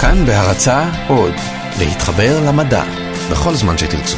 [0.00, 1.32] כאן בהרצה עוד,
[1.78, 2.82] להתחבר למדע,
[3.30, 4.16] בכל זמן שתרצו.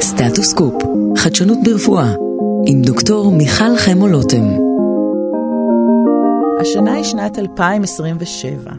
[0.00, 0.82] סטטוס קופ,
[1.16, 2.12] חדשנות ברפואה,
[2.66, 4.56] עם דוקטור מיכל חמו לוטם.
[6.60, 8.72] השנה היא שנת 2027.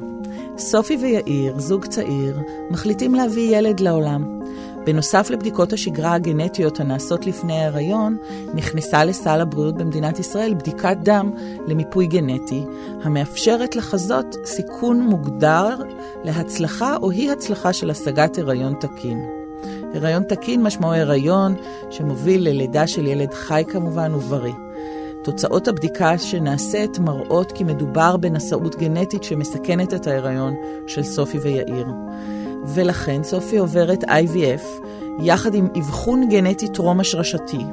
[0.57, 2.39] סופי ויאיר, זוג צעיר,
[2.69, 4.39] מחליטים להביא ילד לעולם.
[4.85, 8.17] בנוסף לבדיקות השגרה הגנטיות הנעשות לפני ההיריון,
[8.53, 11.31] נכנסה לסל הבריאות במדינת ישראל בדיקת דם
[11.67, 12.63] למיפוי גנטי,
[13.03, 15.77] המאפשרת לחזות סיכון מוגדר
[16.23, 19.25] להצלחה או אי הצלחה של השגת הריון תקין.
[19.93, 21.55] הריון תקין משמעו הריון
[21.89, 24.53] שמוביל ללידה של ילד חי כמובן ובריא.
[25.23, 30.55] תוצאות הבדיקה שנעשית מראות כי מדובר בנשאות גנטית שמסכנת את ההיריון
[30.87, 31.87] של סופי ויאיר.
[32.65, 34.85] ולכן סופי עוברת IVF
[35.23, 37.65] יחד עם אבחון גנטי טרום השרשתי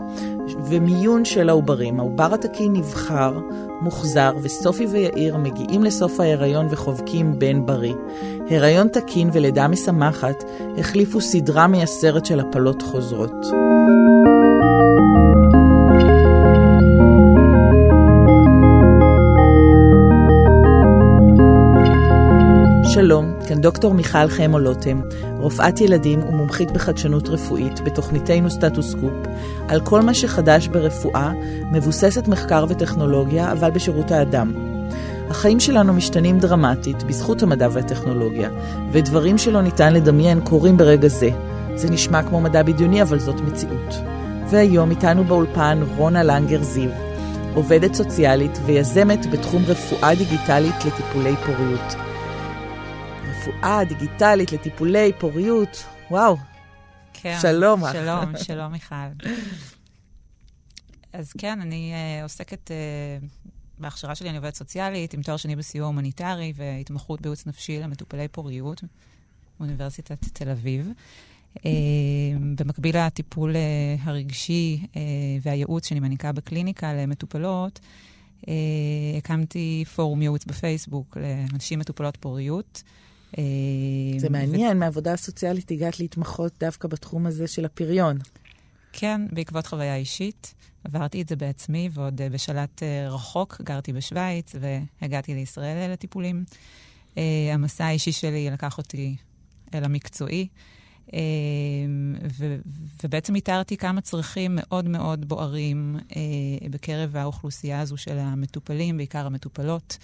[0.64, 2.00] ומיון של העוברים.
[2.00, 3.38] העובר התקין נבחר,
[3.80, 7.94] מוחזר, וסופי ויאיר מגיעים לסוף ההיריון וחובקים בן בריא.
[8.50, 10.44] הריון תקין ולידה משמחת
[10.78, 13.46] החליפו סדרה מייסרת של הפלות חוזרות.
[22.98, 25.00] שלום, כאן דוקטור מיכל חמו לוטם,
[25.36, 29.12] רופאת ילדים ומומחית בחדשנות רפואית בתוכניתנו סטטוס קופ,
[29.68, 31.32] על כל מה שחדש ברפואה,
[31.72, 34.52] מבוססת מחקר וטכנולוגיה, אבל בשירות האדם.
[35.30, 38.50] החיים שלנו משתנים דרמטית בזכות המדע והטכנולוגיה,
[38.92, 41.30] ודברים שלא ניתן לדמיין קורים ברגע זה.
[41.74, 43.94] זה נשמע כמו מדע בדיוני, אבל זאת מציאות.
[44.50, 46.90] והיום איתנו באולפן רונה לנגר זיו,
[47.54, 52.07] עובדת סוציאלית ויזמת בתחום רפואה דיגיטלית לטיפולי פוריות.
[53.48, 56.36] רפואה דיגיטלית לטיפולי פוריות, וואו.
[57.12, 57.82] כן, שלום.
[57.92, 58.94] שלום, שלום מיכל.
[61.12, 63.24] אז כן, אני uh, עוסקת, uh,
[63.78, 68.84] בהכשרה שלי אני עובדת סוציאלית, עם תואר שני בסיוע הומניטרי והתמחות בייעוץ נפשי למטופלי פוריות,
[69.60, 70.88] באוניברסיטת תל אביב.
[71.58, 71.60] Uh,
[72.56, 74.96] במקביל לטיפול uh, הרגשי uh,
[75.42, 77.80] והייעוץ שאני מעניקה בקליניקה למטופלות,
[78.42, 78.46] uh,
[79.18, 82.82] הקמתי פורום ייעוץ בפייסבוק לנשים מטופלות פוריות.
[84.18, 84.80] זה מעניין, ו...
[84.80, 88.18] מעבודה סוציאלית הגעת להתמחות דווקא בתחום הזה של הפריון.
[88.92, 90.54] כן, בעקבות חוויה אישית.
[90.84, 94.54] עברתי את זה בעצמי, ועוד בשלט רחוק גרתי בשוויץ,
[95.00, 96.44] והגעתי לישראל לטיפולים.
[97.54, 99.16] המסע האישי שלי לקח אותי
[99.74, 100.48] אל המקצועי,
[102.38, 102.58] ו-
[103.04, 105.96] ובעצם איתרתי כמה צרכים מאוד מאוד בוערים
[106.70, 109.98] בקרב האוכלוסייה הזו של המטופלים, בעיקר המטופלות,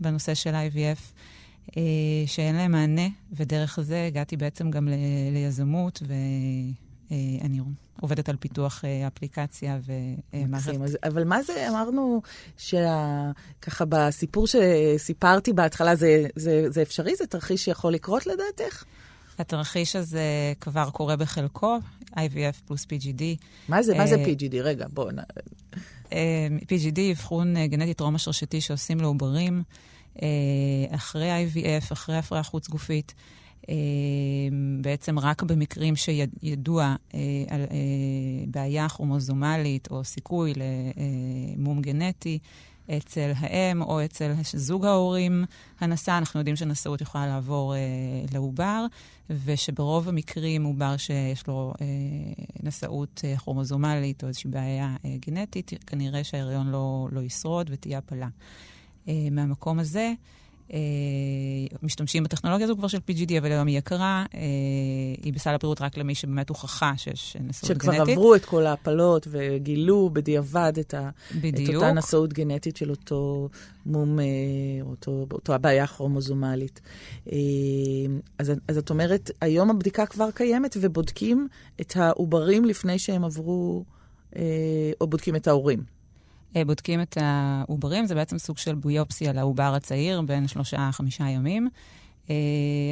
[0.00, 1.00] בנושא של IVF.
[1.76, 1.82] אה,
[2.26, 4.92] שאין להם מענה, ודרך זה הגעתי בעצם גם ל-
[5.32, 7.64] ליזמות, ואני אה,
[8.00, 9.78] עובדת על פיתוח אה, אפליקציה
[10.32, 10.72] ומערכת.
[11.04, 12.22] אבל מה זה, אמרנו
[12.56, 17.16] שככה בסיפור שסיפרתי בהתחלה, זה, זה, זה אפשרי?
[17.16, 18.84] זה תרחיש שיכול לקרות לדעתך?
[19.38, 21.78] התרחיש הזה כבר קורה בחלקו,
[22.10, 23.22] IVF פלוס PGD.
[23.68, 24.54] מה זה, מה זה PGD?
[24.60, 25.18] רגע, בואו נ...
[26.60, 29.62] PGD, אבחון גנטי טרום השרשתי שעושים לעוברים.
[30.90, 33.14] אחרי IVF, אחרי הפריה חוץ גופית,
[34.80, 36.96] בעצם רק במקרים שידוע
[37.48, 37.66] על
[38.46, 40.52] בעיה כרומוזומלית או סיכוי
[41.56, 42.38] למום גנטי
[42.96, 45.44] אצל האם או אצל זוג ההורים
[45.80, 47.74] הנשא, אנחנו יודעים שנשאות יכולה לעבור
[48.32, 48.86] לעובר,
[49.44, 51.72] ושברוב המקרים עובר שיש לו
[52.62, 58.28] נשאות כרומוזומלית או איזושהי בעיה גנטית, כנראה שההריון לא, לא ישרוד ותהיה הפלה.
[59.06, 60.12] Uh, מהמקום הזה.
[60.68, 60.72] Uh,
[61.82, 64.24] משתמשים בטכנולוגיה הזו כבר של PGD, אבל היום היא יקרה.
[64.30, 64.34] Uh,
[65.22, 67.82] היא בסל הבריאות רק למי שבאמת הוכחה שיש נשאות גנטית.
[67.82, 71.10] שכבר עברו את כל ההפלות וגילו בדיעבד את, ה,
[71.48, 73.48] את אותה נשאות גנטית של אותו
[73.86, 74.18] מום,
[74.82, 76.80] אותו, אותו הבעיה הכרומוזומלית.
[77.26, 77.30] Uh,
[78.38, 81.48] אז, אז את אומרת, היום הבדיקה כבר קיימת ובודקים
[81.80, 83.84] את העוברים לפני שהם עברו,
[84.32, 84.36] uh,
[85.00, 85.93] או בודקים את ההורים.
[86.66, 91.68] בודקים את העוברים, זה בעצם סוג של ביופסיה לעובר הצעיר, בין שלושה-חמישה ימים.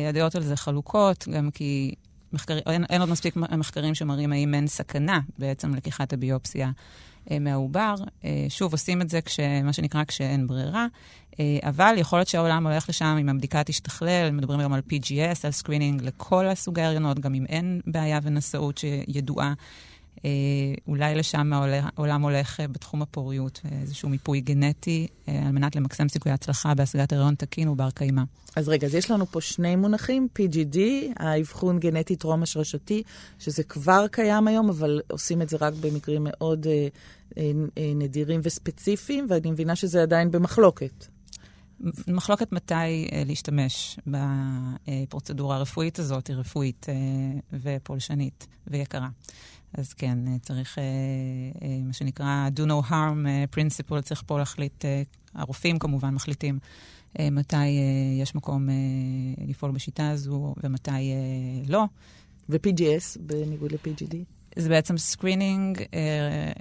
[0.08, 1.94] הדעות על זה חלוקות, גם כי
[2.32, 6.70] מחקר, אין, אין עוד מספיק מחקרים שמראים האם אין סכנה בעצם לקיחת הביופסיה
[7.40, 7.94] מהעובר.
[8.48, 10.86] שוב, עושים את זה כש, מה שנקרא כשאין ברירה,
[11.62, 16.02] אבל יכול להיות שהעולם הולך לשם אם הבדיקה תשתכלל, מדברים גם על PGS, על סקרינינג
[16.02, 19.52] לכל הסוגי ההריונות, גם אם אין בעיה ונשאות שידועה.
[20.24, 20.30] אה,
[20.88, 26.32] אולי לשם העולם הולך אה, בתחום הפוריות, איזשהו מיפוי גנטי, אה, על מנת למקסם סיכויי
[26.32, 28.22] הצלחה בהשגת הריון תקין ובר קיימא.
[28.56, 30.78] אז רגע, אז יש לנו פה שני מונחים, PGD,
[31.16, 33.02] אבחון גנטי טרום השרשתי,
[33.38, 36.88] שזה כבר קיים היום, אבל עושים את זה רק במקרים מאוד אה,
[37.38, 41.06] אה, נדירים וספציפיים, ואני מבינה שזה עדיין במחלוקת.
[42.08, 42.74] מחלוקת מתי
[43.12, 46.94] אה, להשתמש בפרוצדורה הרפואית הזאת, היא רפואית אה,
[47.52, 49.08] ופולשנית ויקרה.
[49.74, 50.84] אז כן, אה, צריך אה,
[51.62, 54.84] אה, מה שנקרא do no harm principle, צריך פה להחליט,
[55.34, 56.58] הרופאים כמובן מחליטים
[57.20, 57.66] מתי
[58.20, 58.68] יש מקום
[59.48, 61.12] לפעול בשיטה הזו ומתי
[61.68, 61.84] לא.
[62.48, 64.14] ו-PGS בניגוד ל-PGD?
[64.56, 66.52] זה בעצם סקרינינג, אה,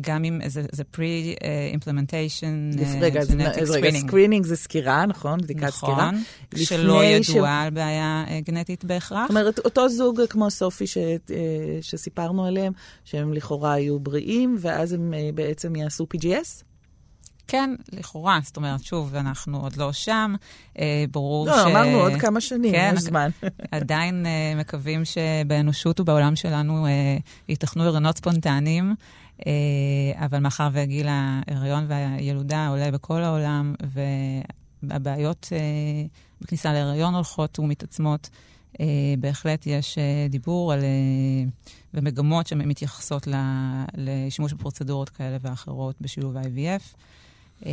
[0.00, 0.62] גם אם זה,
[0.96, 2.46] pre-implantation
[2.80, 3.96] לפ- רגע, genetic רגע, screening.
[4.06, 5.40] סקרינינג זה סקירה, נכון?
[5.40, 6.10] בדיקת סקירה.
[6.10, 6.22] נכון,
[6.56, 9.20] שלא ש- ידועה על בעיה אה, גנטית בהכרח.
[9.22, 11.12] זאת אומרת, אותו זוג כמו סופי ש, אה,
[11.80, 12.72] שסיפרנו עליהם,
[13.04, 16.62] שהם לכאורה היו בריאים, ואז הם אה, בעצם יעשו PGS?
[17.48, 20.34] כן, לכאורה, זאת אומרת, שוב, אנחנו עוד לא שם.
[20.78, 21.66] אה, ברור לא, ש...
[21.66, 23.30] אמרנו עוד כמה שנים, כן, יש זמן.
[23.70, 26.90] עדיין uh, מקווים שבאנושות ובעולם שלנו uh,
[27.48, 28.94] ייתכנו הריונות ספונטניים,
[30.14, 33.74] אבל מאחר והגיל ההריון והילודה עולה בכל העולם,
[34.82, 38.30] והבעיות uh, בכניסה להריון הולכות ומתעצמות,
[38.72, 38.76] uh,
[39.18, 39.98] בהחלט יש
[40.30, 40.80] דיבור על,
[41.94, 43.28] ומגמות שמתייחסות
[43.96, 46.94] לשימוש בפרוצדורות כאלה ואחרות בשילוב IVF.
[47.66, 47.70] אה,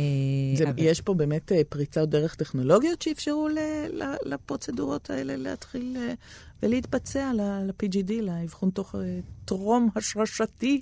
[0.56, 3.58] זה, אבל- יש פה באמת אה, פריצות דרך טכנולוגיות שאפשרו ל,
[3.92, 6.14] ל, לפרוצדורות האלה להתחיל אה,
[6.62, 10.80] ולהתבצע ל-PGD, לאבחון תוך אה, טרום השרשתי.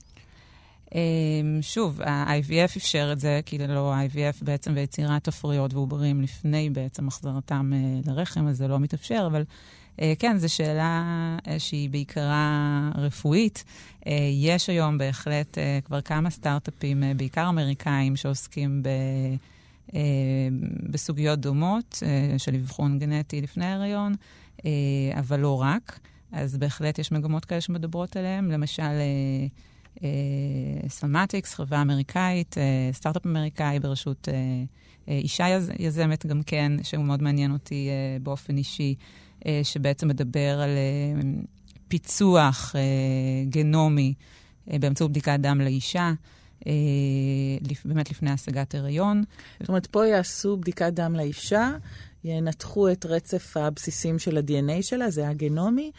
[0.95, 7.09] אמ, שוב, ה-IVF אפשר את זה, כי ללא ה-IVF בעצם ויצירת תפריות ועוברים לפני בעצם
[7.09, 9.45] החזרתם אה, לרחם, אז זה לא מתאפשר, אבל
[10.01, 11.05] אה, כן, זו שאלה
[11.49, 13.65] אה, שהיא בעיקרה רפואית.
[14.33, 18.89] יש היום בהחלט כבר כמה סטארט-אפים, בעיקר אמריקאים, שעוסקים ב...
[20.91, 22.03] בסוגיות דומות
[22.39, 24.15] של אבחון גנטי לפני ההריון,
[25.19, 25.99] אבל לא רק.
[26.33, 28.51] אז בהחלט יש מגמות כאלה שמדברות עליהן.
[28.51, 28.93] למשל,
[30.89, 34.35] סלמטיקס, חברה אמריקאית, אה, סטארט-אפ אמריקאי בראשות אה,
[35.09, 37.89] אה, אישה יז, יזמת גם כן, שהוא מאוד מעניין אותי
[38.23, 38.95] באופן אישי,
[39.63, 40.71] שבעצם מדבר על
[41.89, 42.75] פיצוח
[43.49, 44.15] גנומי
[44.67, 46.13] באמצעות בדיקת דם לאישה.
[47.85, 49.25] באמת לפני השגת הריון.
[49.61, 51.71] זאת אומרת, פה יעשו בדיקת דם לאישה,
[52.25, 55.91] ינתחו את רצף הבסיסים של ה-DNA שלה, זה הגנומי,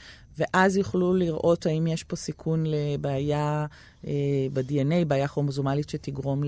[0.42, 3.66] ואז יוכלו לראות האם יש פה סיכון לבעיה
[4.08, 4.12] אה,
[4.54, 6.42] ב-DNA, בעיה כרומוזומלית שתגרום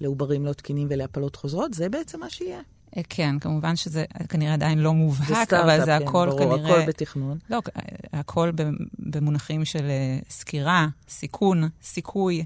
[0.00, 2.60] לעוברים לא תקינים ולהפלות חוזרות, זה בעצם מה שיהיה.
[2.96, 6.56] אה, כן, כמובן שזה כנראה עדיין לא זה מובהק, סטארט-אפ, אבל זה כן, הכל ברור,
[6.56, 6.76] כנראה...
[6.76, 7.38] הכל בתכנון.
[7.50, 7.60] לא,
[8.12, 12.44] הכל ב- במונחים של אה, סקירה, סיכון, סיכוי,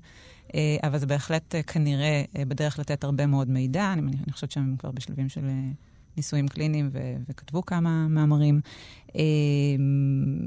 [0.54, 3.92] אה, אבל זה בהחלט אה, כנראה אה, בדרך לתת הרבה מאוד מידע.
[3.92, 5.70] אני, אני חושבת שהם כבר בשלבים של אה,
[6.16, 8.60] ניסויים קליניים ו- וכתבו כמה מאמרים.
[9.16, 9.22] אה,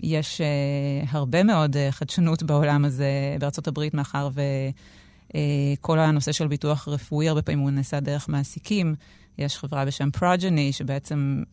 [0.03, 4.29] יש אה, הרבה מאוד אה, חדשנות בעולם הזה בארצות הברית, מאחר
[5.33, 8.95] וכל הנושא של ביטוח רפואי, הרבה פעמים הוא נעשה דרך מעסיקים.
[9.37, 11.43] יש חברה בשם פרוג'ני, שבעצם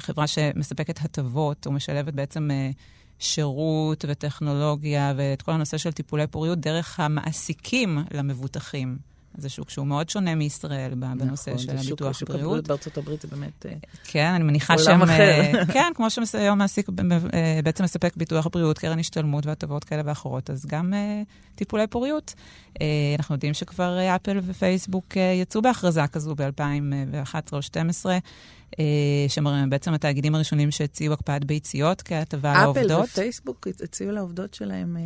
[0.00, 2.70] חברה שמספקת הטבות ומשלבת בעצם אה,
[3.18, 8.98] שירות וטכנולוגיה ואת כל הנושא של טיפולי פוריות דרך המעסיקים למבוטחים.
[9.38, 12.44] זה שוק שהוא מאוד שונה מישראל ב- בנושא נכון, של זה שוק- הביטוח שוק בריאות.
[12.44, 13.66] הבריאות בארצות הברית זה באמת...
[13.66, 13.72] אה,
[14.04, 15.02] כן, אני מניחה עולם שהם...
[15.02, 15.20] אחר.
[15.20, 16.88] אה, כן, כמו שהיום מעסיק
[17.34, 20.92] אה, בעצם מספק ביטוח בריאות, קרן השתלמות והטבות כאלה ואחרות, אז גם
[21.54, 22.34] טיפולי פוריות.
[23.18, 26.42] אנחנו יודעים שכבר אפל ופייסבוק יצאו בהכרזה כזו ב-2011
[27.52, 28.18] או 2012,
[29.28, 33.04] שהם בעצם התאגידים הראשונים שהציעו הקפאת ביציות כהטבה אפל לעובדות.
[33.04, 34.96] ופייסבוק הציעו לעובדות שלהם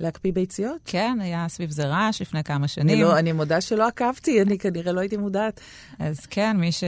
[0.00, 0.76] להקפיא ביציות?
[0.84, 3.00] כן, היה סביב זה רעש לפני כמה אני, שנים.
[3.02, 5.60] לא, אני מודה שלא עקבתי, אני כנראה לא הייתי מודעת.
[5.98, 6.84] אז כן, מי ש...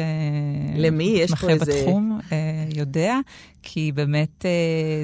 [0.77, 2.37] למי יש פה מתמחה איזה- בתחום אה,
[2.75, 3.17] יודע,
[3.63, 4.51] כי באמת אה,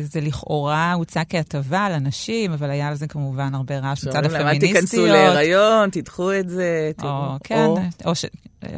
[0.03, 4.41] זה לכאורה הוצע כהטבה לנשים, אבל היה על זה כמובן הרבה רעש מצד שאומרים להם,
[4.43, 4.75] אל הפמיניסטיות.
[4.75, 6.91] תיכנסו להיריון, תדחו את זה.
[6.99, 8.25] או, תראו." כן, או- או, ש,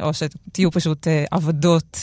[0.01, 1.99] או שתהיו פשוט אה, עבדות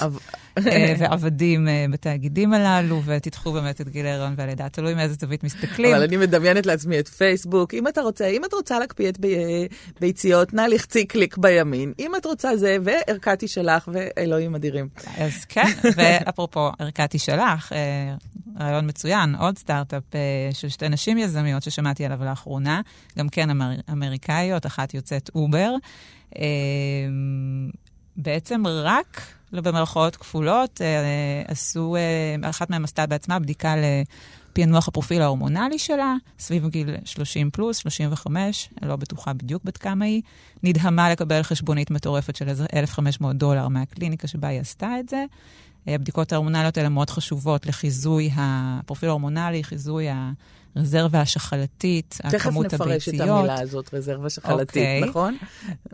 [0.66, 5.94] אה, ועבדים בתאגידים הללו, ותדחו באמת את גיל ההיריון והלידה, תלוי מאיזה זווית מסתכלים.
[5.94, 7.74] אבל אני מדמיינת לעצמי את פייסבוק.
[7.74, 9.66] אם אתה רוצה, אם את רוצה להקפיא את בי-
[10.00, 11.92] ביציות, נא לחצי קליק בימין.
[11.98, 14.88] אם את רוצה זה, וערכה תישלח, ואלוהים אדירים.
[15.18, 18.14] אז כן, ואפרופו ערכה תישלח, אה,
[18.60, 20.20] רעיון מצוין, עוד סטארט-אפ אה,
[20.52, 22.80] של שתי נשים יזמיות ששמעתי עליו לאחרונה,
[23.18, 25.74] גם כן אמר, אמריקאיות, אחת יוצאת אובר.
[26.36, 26.42] אה,
[28.16, 29.22] בעצם רק,
[29.52, 33.74] לא במרכאות כפולות, אה, עשו, אה, אחת מהן עשתה בעצמה בדיקה
[34.56, 40.22] לפענוח הפרופיל ההורמונלי שלה, סביב גיל 30 פלוס, 35, לא בטוחה בדיוק בת כמה היא,
[40.62, 45.24] נדהמה לקבל חשבונית מטורפת של איזה 1,500 דולר מהקליניקה שבה היא עשתה את זה.
[45.94, 50.06] הבדיקות ההורמונליות האלה מאוד חשובות לחיזוי הפרופיל ההורמונלי, חיזוי
[50.76, 52.66] הרזרבה השחלתית, הכמות הביציות.
[52.66, 54.78] תכף נפרש את המילה הזאת, רזרבה שחלתית, okay.
[54.78, 55.00] אוקיי.
[55.00, 55.36] נכון?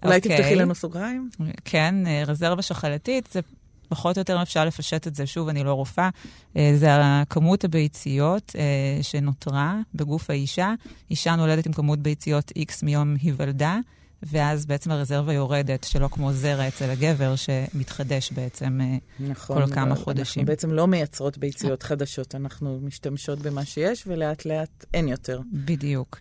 [0.04, 0.36] אולי אוקיי.
[0.36, 1.30] תפתחי לנו סוגריים?
[1.64, 3.40] כן, אה, רזרבה שחלתית זה
[3.88, 6.08] פחות או יותר אפשר לפשט את זה, שוב, אני לא רופאה,
[6.56, 6.90] אה, זה
[7.30, 10.74] כמות הביציות אה, שנותרה בגוף האישה.
[11.10, 13.78] אישה נולדת עם כמות ביציות X מיום היוולדה,
[14.22, 18.96] ואז בעצם הרזרבה יורדת, שלא כמו זרע אצל הגבר, שמתחדש בעצם אה,
[19.28, 20.44] נכון, כל כמה אנחנו חודשים.
[20.46, 25.40] בעצם לא מייצרות ביציות חדשות, אנחנו משתמשות במה שיש, ולאט לאט אין יותר.
[25.52, 26.20] בדיוק.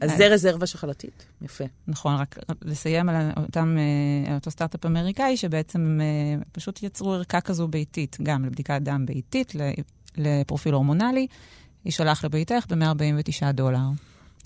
[0.00, 1.64] אז אז- זה רזרבה שחלתית, יפה.
[1.88, 7.40] נכון, רק לסיים על אותם, אה, על אותו סטארט-אפ אמריקאי, שבעצם אה, פשוט יצרו ערכה
[7.40, 9.52] כזו ביתית, גם לבדיקת דם ביתית,
[10.16, 11.26] לפרופיל הורמונלי,
[11.84, 13.78] יישלח לביתך ב-149 דולר.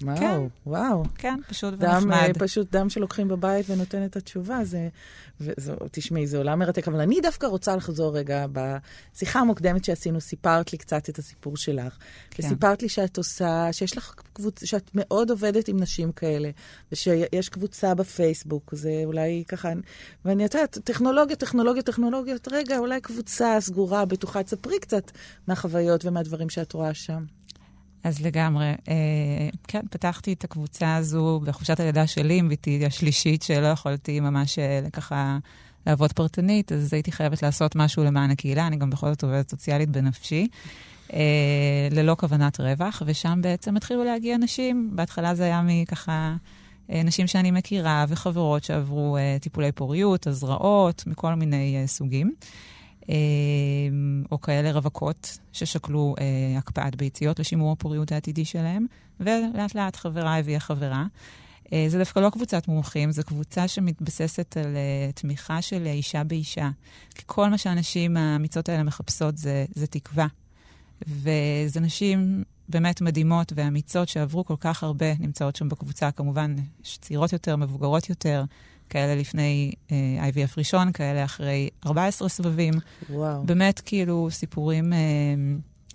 [0.02, 0.40] וואו, כן.
[0.66, 1.02] וואו.
[1.18, 2.12] כן, פשוט דם, ונחמד.
[2.12, 4.88] אה, פשוט דם שלוקחים בבית ונותן את התשובה, זה,
[5.40, 10.72] וזה, תשמעי, זה עולם מרתק, אבל אני דווקא רוצה לחזור רגע, בשיחה המוקדמת שעשינו, סיפרת
[10.72, 11.96] לי קצת את הסיפור שלך,
[12.30, 12.42] כן.
[12.46, 16.50] וסיפרת לי שאת עושה, שיש לך קבוצה, שאת מאוד עובדת עם נשים כאלה,
[16.92, 19.72] ושיש קבוצה בפייסבוק, זה אולי ככה,
[20.24, 25.10] ואני יודעת, טכנולוגיות, טכנולוגיות, טכנולוגיות, רגע, אולי קבוצה סגורה, בטוחה, תספרי קצת
[25.48, 27.24] מהחוויות ומהדברים שאת רואה שם.
[28.04, 28.66] אז לגמרי.
[28.88, 34.58] אה, כן, פתחתי את הקבוצה הזו בחופשת הלידה שלי עם בתי השלישית, שלא יכולתי ממש
[34.58, 35.38] אה, ככה
[35.86, 38.66] לעבוד פרטנית, אז הייתי חייבת לעשות משהו למען הקהילה.
[38.66, 40.48] אני גם בכל זאת עובדת סוציאלית בנפשי,
[41.12, 44.90] אה, ללא כוונת רווח, ושם בעצם התחילו להגיע נשים.
[44.92, 46.36] בהתחלה זה היה מככה...
[46.90, 52.34] אה, נשים שאני מכירה וחברות שעברו אה, טיפולי פוריות, הזרעות, מכל מיני אה, סוגים.
[53.10, 53.14] אה,
[54.32, 58.86] או כאלה רווקות ששקלו אה, הקפאת ביציות לשימור הפוריות העתידי שלהם,
[59.20, 61.06] ולאט לאט חברה הביאה חברה.
[61.72, 66.70] אה, זה דווקא לא קבוצת מומחים, זו קבוצה שמתבססת על אה, תמיכה של אישה באישה.
[67.14, 70.26] כי כל מה שהנשים האמיצות האלה מחפשות זה, זה תקווה.
[71.08, 77.32] וזה נשים באמת מדהימות ואמיצות שעברו כל כך הרבה, נמצאות שם בקבוצה, כמובן, יש צעירות
[77.32, 78.44] יותר, מבוגרות יותר,
[78.90, 79.96] כאלה לפני אה,
[80.28, 82.74] IVF ראשון, כאלה אחרי 14 סבבים.
[83.10, 83.42] וואו.
[83.46, 84.98] באמת, כאילו, סיפורים אה,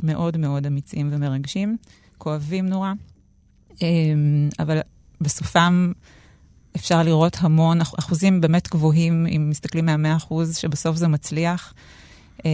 [0.04, 1.78] מאוד מאוד אמיצים ומרגשים,
[2.18, 2.92] כואבים נורא,
[3.84, 3.88] אה,
[4.60, 4.80] אבל
[5.22, 5.92] בסופם
[6.76, 11.74] אפשר לראות המון, אח- אחוזים באמת גבוהים, אם מסתכלים מה-100 אחוז, שבסוף זה מצליח.
[12.46, 12.52] אה,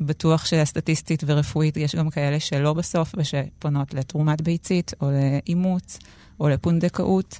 [0.00, 5.98] בטוח שסטטיסטית ורפואית יש גם כאלה שלא בסוף, ושפונות לתרומת ביצית, או לאימוץ,
[6.40, 7.38] או לפונדקאות.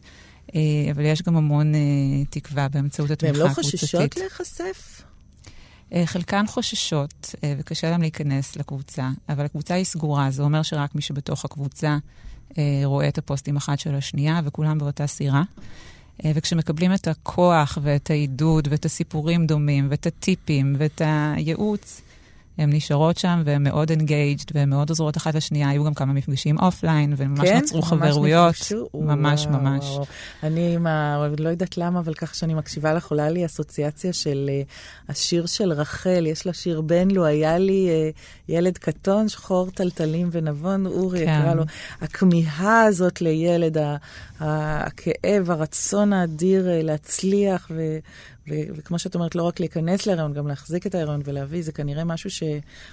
[0.55, 1.81] אה, אבל יש גם המון אה,
[2.31, 3.81] תקווה באמצעות התמיכה והאינגייג'מנט הקבוצתית.
[3.81, 5.03] חוששות להיחשף?
[5.93, 11.03] אה, חלקן חוששות, וקשה להם להיכנס לקבוצה, אבל הקבוצה היא סגורה, זה אומר שרק מי
[11.03, 11.99] שבתוך הקבוצה
[12.59, 15.43] אה, רואה את הפוסטים אחת של השנייה, וכולם באותה סירה.
[16.25, 22.01] וכשמקבלים את הכוח ואת העידוד ואת הסיפורים דומים ואת הטיפים ואת הייעוץ,
[22.59, 25.69] הן נשארות שם והן מאוד engaged והן מאוד עוזרות אחת לשנייה.
[25.69, 27.59] היו גם כמה מפגשים offline, וממש כן?
[27.61, 28.49] נוצרו ממש חברויות.
[28.49, 28.89] נפגשו?
[28.95, 29.99] ממש, וואו, ממש.
[30.43, 31.27] אני עם ה...
[31.39, 34.73] לא יודעת למה, אבל ככה שאני מקשיבה לך, עולה לי אסוציאציה של uh,
[35.09, 40.29] השיר של רחל, יש לה שיר בן לו, היה לי uh, ילד קטון, שחור תלתלים
[40.33, 41.41] ונבון, אורי כן.
[41.41, 41.65] יקרא לו.
[42.01, 43.97] הכמיהה הזאת לילד, ה-
[44.41, 47.99] ה- הכאב, הרצון האדיר uh, להצליח, ו...
[48.49, 52.05] ו- וכמו שאת אומרת, לא רק להיכנס להיריון, גם להחזיק את ההיריון ולהביא, זה כנראה
[52.05, 52.31] משהו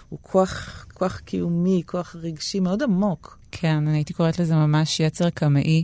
[0.09, 3.37] שהוא כוח, כוח קיומי, כוח רגשי מאוד עמוק.
[3.51, 5.83] כן, אני הייתי קוראת לזה ממש יצר קמאי,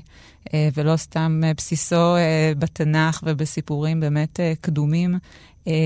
[0.53, 5.19] אה, ולא סתם אה, בסיסו אה, בתנ"ך ובסיפורים באמת קדומים.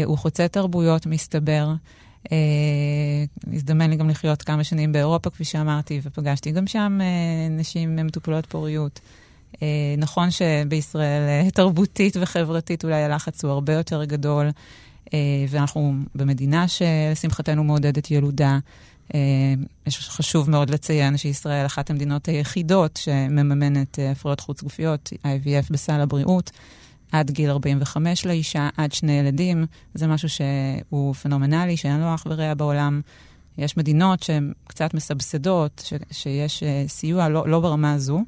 [0.05, 1.73] הוא חוצה תרבויות, מסתבר.
[2.31, 2.37] אה,
[3.53, 8.45] הזדמן לי גם לחיות כמה שנים באירופה, כפי שאמרתי, ופגשתי גם שם אה, נשים מטופלות
[8.45, 8.99] פוריות.
[9.61, 14.49] אה, נכון שבישראל אה, תרבותית וחברתית אולי הלחץ הוא הרבה יותר גדול,
[15.49, 18.59] ואנחנו במדינה שלשמחתנו מעודדת ילודה.
[19.13, 19.53] אה,
[19.89, 26.51] חשוב מאוד לציין שישראל אחת המדינות היחידות שמממנת אה, הפריות חוץ גופיות, IVF בסל הבריאות,
[27.11, 29.65] עד גיל 45 לאישה, עד שני ילדים.
[29.93, 33.01] זה משהו שהוא פנומנלי, שאין לו אח ורע בעולם.
[33.57, 38.23] יש מדינות שהן קצת מסבסדות, ש, שיש אה, סיוע, לא, לא ברמה הזו.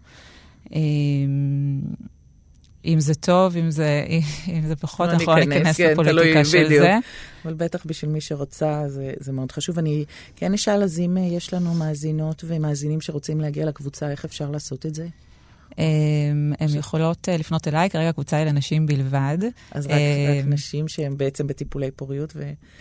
[2.85, 4.05] אם זה טוב, אם זה,
[4.47, 6.81] אם זה פחות, לא אנחנו לא ניכנס, כן, לפוליטיקה תלוי, של בדיוק.
[6.81, 6.97] זה.
[7.45, 9.79] אבל בטח בשביל מי שרוצה, זה, זה מאוד חשוב.
[9.79, 14.49] אני כן אשאל, אז אם אה, יש לנו מאזינות ומאזינים שרוצים להגיע לקבוצה, איך אפשר
[14.51, 15.07] לעשות את זה?
[15.77, 19.37] הם, הם יכולות אה, לפנות אליי, כרגע הקבוצה היא לנשים בלבד.
[19.71, 22.33] אז רק, רק נשים שהן בעצם בטיפולי פוריות,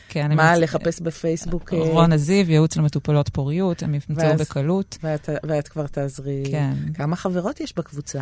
[0.09, 1.73] כן, אני ומה, מצ- לחפש בפייסבוק?
[1.75, 4.99] אה, רונה זיו, ייעוץ למטופלות פוריות, הם ימצאו ואז- בקלות.
[5.03, 6.43] ואת, ואת כבר תעזרי.
[6.51, 6.73] כן.
[6.95, 8.21] כמה חברות יש בקבוצה?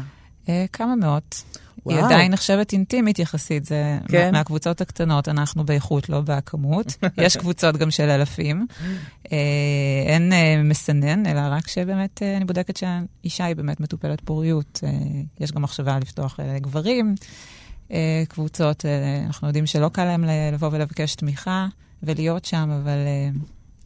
[0.51, 1.43] אה, כמה מאות.
[1.87, 1.97] וואו.
[1.97, 4.33] היא עדיין נחשבת אינטימית יחסית, זה כן.
[4.33, 6.97] מהקבוצות הקטנות, אנחנו באיכות, לא בכמות.
[7.25, 8.67] יש קבוצות גם של אלפים.
[9.33, 9.39] אה,
[10.07, 14.81] אין אה, מסנן, אלא רק שבאמת אני בודקת שהאישה היא באמת מטופלת פוריות.
[15.41, 17.15] יש גם מחשבה לפתוח לגברים
[18.29, 18.85] קבוצות,
[19.27, 21.67] אנחנו יודעים שלא קל להם לבוא ולבקש תמיכה
[22.03, 22.99] ולהיות שם, אבל...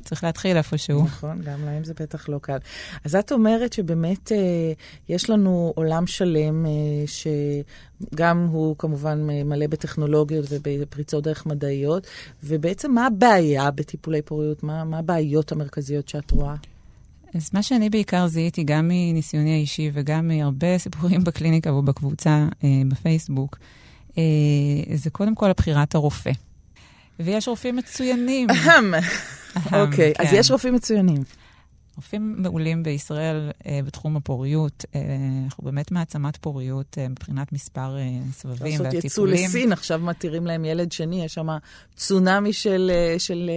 [0.04, 1.02] צריך להתחיל איפשהו.
[1.04, 2.58] נכון, גם להם זה בטח לא קל.
[3.04, 4.73] אז את אומרת שבאמת אה,
[5.08, 6.70] יש לנו עולם שלם, אה,
[7.06, 12.06] שגם הוא כמובן מלא בטכנולוגיות ובפריצות דרך מדעיות,
[12.44, 14.62] ובעצם מה הבעיה בטיפולי פוריות?
[14.62, 16.54] מה, מה הבעיות המרכזיות שאת רואה?
[17.34, 23.58] אז מה שאני בעיקר זיהיתי, גם מניסיוני האישי וגם מהרבה סיפורים בקליניקה ובקבוצה אה, בפייסבוק,
[24.18, 24.23] אה,
[24.94, 26.30] זה קודם כל הבחירת הרופא.
[27.21, 28.49] ויש רופאים מצוינים.
[29.73, 30.37] אוקיי, אז כן.
[30.37, 31.25] יש רופאים מצוינים.
[31.97, 34.85] רופאים מעולים בישראל אה, בתחום הפוריות.
[34.94, 35.00] אה,
[35.44, 38.02] אנחנו באמת מעצמת פוריות אה, מבחינת מספר אה,
[38.33, 38.90] סבבים והטיפולים.
[38.90, 41.47] לעשות יצוא לסין, עכשיו מתירים להם ילד שני, יש שם
[41.97, 43.50] צונאמי של, אה, של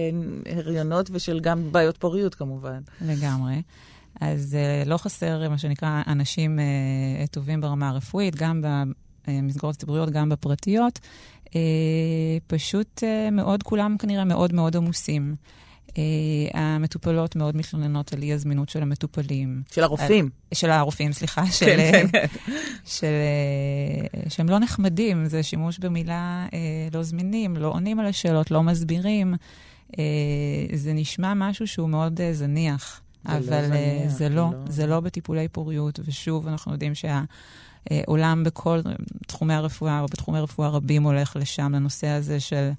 [0.46, 2.80] אה, הריונות ושל גם בעיות פוריות כמובן.
[3.00, 3.62] לגמרי.
[4.20, 8.62] אז אה, לא חסר, מה שנקרא, אנשים אה, טובים ברמה הרפואית, גם
[9.28, 10.98] במסגרות הציבוריות, גם בפרטיות.
[11.54, 11.60] אה,
[12.46, 15.34] פשוט אה, מאוד, כולם כנראה מאוד מאוד עמוסים.
[15.88, 15.90] Uh,
[16.54, 19.62] המטופלות מאוד מתלוננות על אי-הזמינות של המטופלים.
[19.72, 20.24] של הרופאים.
[20.24, 21.42] על, של הרופאים, סליחה.
[21.46, 22.26] כן, של, כן, כן.
[22.84, 23.06] של,
[24.28, 26.46] שהם לא נחמדים, זה שימוש במילה
[26.92, 29.34] לא זמינים, לא עונים על השאלות, לא מסבירים.
[30.72, 34.86] זה נשמע משהו שהוא מאוד זניח, זה לא אבל לא זניח, זה, לא, לא, זה
[34.86, 37.22] לא בטיפולי פוריות, ושוב, אנחנו יודעים שה...
[38.06, 38.80] עולם בכל
[39.26, 42.70] תחומי הרפואה, או בתחומי רפואה רבים הולך לשם, לנושא הזה של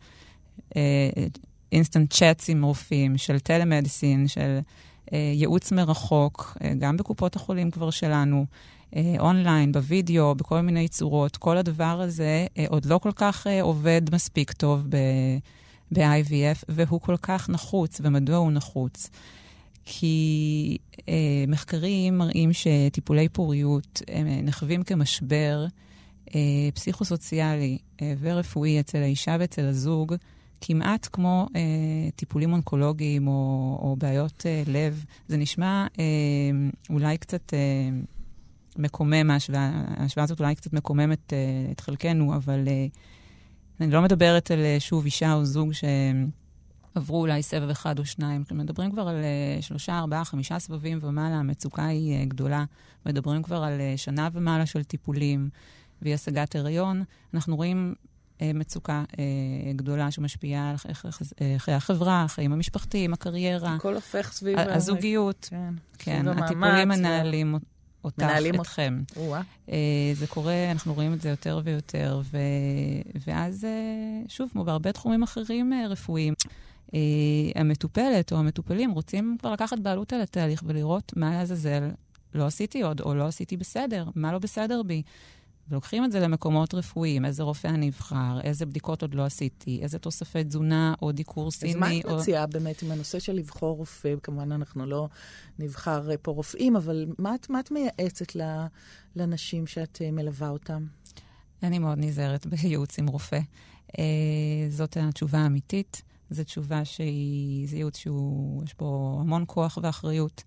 [1.72, 4.60] instant chats עם רופאים, של telemedicine, של
[5.06, 8.46] uh, ייעוץ מרחוק, uh, גם בקופות החולים כבר שלנו,
[9.20, 11.38] אונליין, בווידאו, בכל מיני צורות.
[11.38, 14.86] כל הדבר הזה עוד לא כל כך עובד מספיק טוב
[15.92, 18.02] ב-IVF, והוא כל כך נחוץ.
[18.04, 19.10] ומדוע הוא נחוץ?
[19.92, 21.02] כי uh,
[21.48, 25.66] מחקרים מראים שטיפולי פוריות uh, נחווים כמשבר
[26.30, 26.32] uh,
[26.74, 30.16] פסיכוסוציאלי uh, ורפואי אצל האישה ואצל הזוג,
[30.62, 31.62] כמעט כמו אה,
[32.16, 33.32] טיפולים אונקולוגיים או,
[33.82, 35.06] או בעיות אה, לב.
[35.28, 36.06] זה נשמע אה,
[36.90, 37.60] אולי קצת אה,
[38.78, 39.72] מקומם, ההשוואה,
[40.18, 41.38] הזאת אולי קצת מקוממת אה,
[41.72, 42.86] את חלקנו, אבל אה,
[43.82, 45.74] אני לא מדברת על, אה, שוב, אישה או זוג
[46.94, 48.44] שעברו אולי סבב אחד או שניים.
[48.52, 52.66] מדברים כבר על אה, שלושה, ארבעה, חמישה סבבים ומעלה, המצוקה היא אה, גדולה.
[53.06, 55.50] מדברים כבר על אה, שנה ומעלה של טיפולים
[56.02, 57.04] ואי השגת הריון.
[57.34, 57.96] אנחנו רואים
[58.42, 59.04] מצוקה
[59.76, 60.76] גדולה שמשפיעה על
[61.58, 63.76] חיי החברה, החיים המשפחתיים, הקריירה.
[63.76, 64.60] הכל הופך סביב...
[64.60, 65.50] הזוגיות.
[65.52, 67.56] כן, כן הטיפולים מנהלים
[68.04, 68.24] אותך,
[68.62, 69.02] אתכם.
[69.70, 69.76] אה,
[70.14, 72.38] זה קורה, אנחנו רואים את זה יותר ויותר, ו...
[73.28, 73.68] ואז,
[74.28, 76.34] שוב, כמו בהרבה תחומים אחרים רפואיים,
[77.56, 81.90] המטופלת או המטופלים רוצים כבר לקחת בעלות על התהליך ולראות מה לעזאזל
[82.36, 85.04] לא עשיתי עוד, או לא עשיתי בסדר, מה לא בסדר בי.
[85.70, 90.00] ולוקחים את זה למקומות רפואיים, איזה רופא אני אבחר, איזה בדיקות עוד לא עשיתי, איזה
[90.00, 91.72] תוספי תזונה או דיקור סיני.
[91.72, 92.50] אז מה את מציעה או...
[92.50, 94.14] באמת עם הנושא של לבחור רופא?
[94.24, 95.08] כמובן, אנחנו לא
[95.60, 98.36] נבחר פה רופאים, אבל מה מה את מייעצת
[99.16, 100.86] לנשים שאת אה, מלווה אותם?
[101.64, 103.40] אני מאוד נזהרת בייעוץ עם רופא.
[104.00, 104.04] אה,
[104.70, 106.02] זאת התשובה האמיתית.
[106.30, 110.44] זו תשובה שהיא, זה ייעוץ שיש בו המון כוח ואחריות.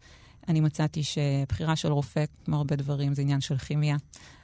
[0.48, 3.96] אני מצאתי שבחירה של רופא, כמו הרבה דברים, זה עניין של כימיה.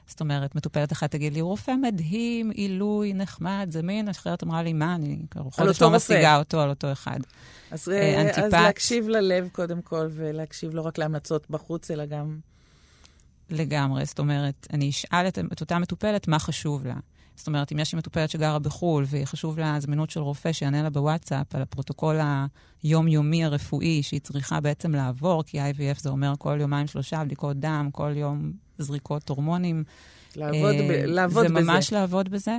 [0.06, 4.94] זאת אומרת, מטופלת אחת תגיד לי, רופא מדהים, עילוי, נחמד, זמין, אחרת אמרה לי, מה,
[4.94, 7.18] אני חודש לא משיגה אותו על אותו אחד.
[7.70, 12.38] אז, אה, אז להקשיב ללב קודם כל, ולהקשיב לא רק להמלצות בחוץ, אלא גם...
[13.50, 16.96] לגמרי, זאת אומרת, אני אשאל את, את אותה מטופלת מה חשוב לה.
[17.38, 20.90] זאת אומרת, אם יש לי מטופלת שגרה בחו"ל וחשוב לה זמינות של רופא שיענה לה
[20.90, 22.16] בוואטסאפ על הפרוטוקול
[22.82, 27.88] היומיומי הרפואי שהיא צריכה בעצם לעבור, כי IVF זה אומר כל יומיים שלושה בדיקות דם,
[27.92, 29.84] כל יום זריקות הורמונים.
[30.36, 31.64] לעבוד, ב- אה, לעבוד זה בזה.
[31.64, 32.58] זה ממש לעבוד בזה.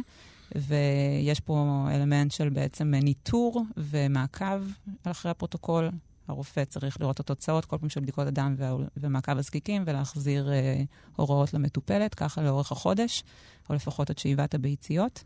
[0.55, 4.61] ויש פה אלמנט של בעצם ניטור ומעקב
[5.03, 5.89] אחרי הפרוטוקול.
[6.29, 8.55] הרופא צריך לראות את התוצאות כל פעם של בדיקות הדם
[8.97, 10.83] ומעקב הזקיקים ולהחזיר אה,
[11.15, 13.23] הוראות למטופלת, ככה לאורך החודש,
[13.69, 15.23] או לפחות עד שאיבת הביציות.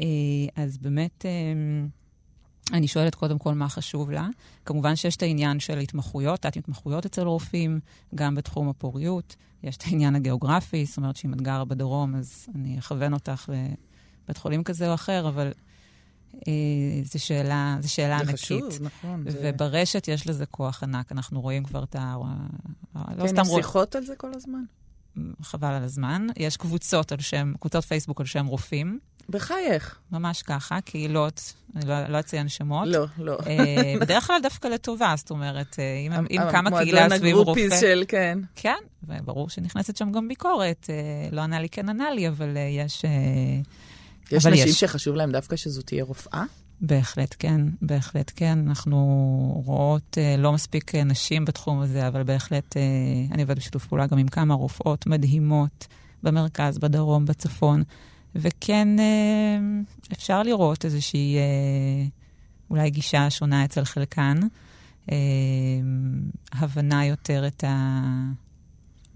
[0.00, 0.06] אה,
[0.56, 1.30] אז באמת, אה,
[2.72, 4.28] אני שואלת קודם כל מה חשוב לה.
[4.64, 7.80] כמובן שיש את העניין של התמחויות, תת-התמחויות אצל רופאים,
[8.14, 9.36] גם בתחום הפוריות.
[9.62, 13.48] יש את העניין הגיאוגרפי, זאת אומרת שאם את גרה בדרום, אז אני אכוון אותך
[14.24, 15.52] לבית חולים כזה או אחר, אבל
[17.04, 18.38] זו שאלה, זו שאלה זה ענקית.
[18.38, 19.24] חשוב, נכון.
[19.26, 20.12] וברשת זה...
[20.12, 22.16] יש לזה כוח ענק, אנחנו רואים כבר את ה...
[22.94, 24.62] לא כן, יש שיחות על זה כל הזמן?
[25.42, 26.26] חבל על הזמן.
[26.36, 28.98] יש קבוצות על שם, קבוצות פייסבוק על שם רופאים.
[29.28, 29.98] בחייך.
[30.12, 32.88] ממש ככה, קהילות, אני לא, לא אציין שמות.
[32.88, 33.38] לא, לא.
[33.46, 37.60] אה, בדרך כלל דווקא לטובה, זאת אומרת, אה, אם, אם קמה קהילה סביב רופא...
[37.60, 38.38] מועדון של, כן.
[38.54, 38.76] כן,
[39.08, 40.86] וברור שנכנסת שם גם ביקורת.
[40.90, 43.02] אה, לא ענה לי, כן ענה לי, אבל יש...
[44.32, 44.80] יש נשים יש.
[44.80, 46.44] שחשוב להם דווקא שזו תהיה רופאה?
[46.80, 48.58] בהחלט כן, בהחלט כן.
[48.68, 48.98] אנחנו
[49.66, 52.82] רואות אה, לא מספיק אה, נשים בתחום הזה, אבל בהחלט אה,
[53.32, 55.86] אני עובדת בשיתוף פעולה גם עם כמה רופאות מדהימות
[56.22, 57.82] במרכז, בדרום, בצפון,
[58.34, 59.58] וכן אה,
[60.12, 62.06] אפשר לראות איזושהי אה,
[62.70, 64.40] אולי גישה שונה אצל חלקן,
[65.12, 65.16] אה,
[66.52, 68.00] הבנה יותר את ה...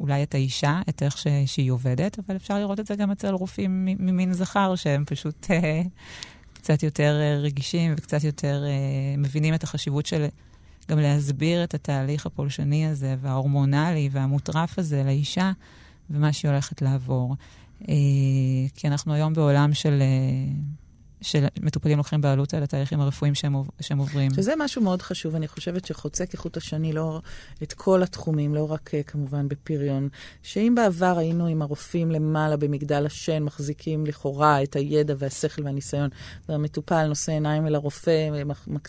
[0.01, 1.27] אולי את האישה, את איך ש...
[1.47, 5.83] שהיא עובדת, אבל אפשר לראות את זה גם אצל רופאים ממין זכר, שהם פשוט אה,
[6.53, 10.27] קצת יותר אה, רגישים וקצת יותר אה, מבינים את החשיבות של
[10.89, 15.53] גם להסביר את התהליך הפולשני הזה וההורמונלי והמוטרף הזה לאישה
[16.11, 17.35] ומה שהיא הולכת לעבור.
[17.89, 17.95] אה,
[18.75, 19.99] כי אנחנו היום בעולם של...
[20.01, 20.87] אה,
[21.21, 24.31] שמטופלים לוקחים בעלות על התהליכים הרפואיים שהם, שהם עוברים.
[24.35, 27.21] שזה משהו מאוד חשוב, אני חושבת שחוצה כחוט השני לא
[27.63, 30.09] את כל התחומים, לא רק אה, כמובן בפריון.
[30.43, 36.09] שאם בעבר היינו עם הרופאים למעלה במגדל השן, מחזיקים לכאורה את הידע והשכל והניסיון,
[36.49, 38.29] והמטופל נושא עיניים אל הרופא,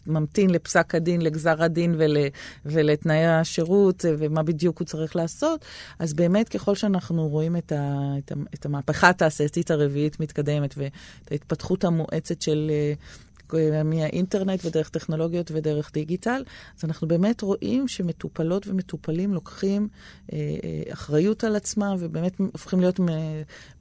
[0.08, 2.18] ממתין לפסק הדין, לגזר הדין ול,
[2.66, 5.66] ולתנאי השירות, אה, ומה בדיוק הוא צריך לעשות,
[6.00, 11.32] אז באמת ככל שאנחנו רואים את, ה, את, ה, את המהפכה התעשייתית הרביעית מתקדמת, ואת
[11.32, 12.72] ההתפתחות המואצת, מואצת של...
[12.72, 12.94] אה,
[13.84, 16.44] מהאינטרנט ודרך טכנולוגיות ודרך דיגיטל.
[16.78, 19.88] אז אנחנו באמת רואים שמטופלות ומטופלים לוקחים
[20.34, 23.00] אה, אה, אחריות על עצמם ובאמת הופכים להיות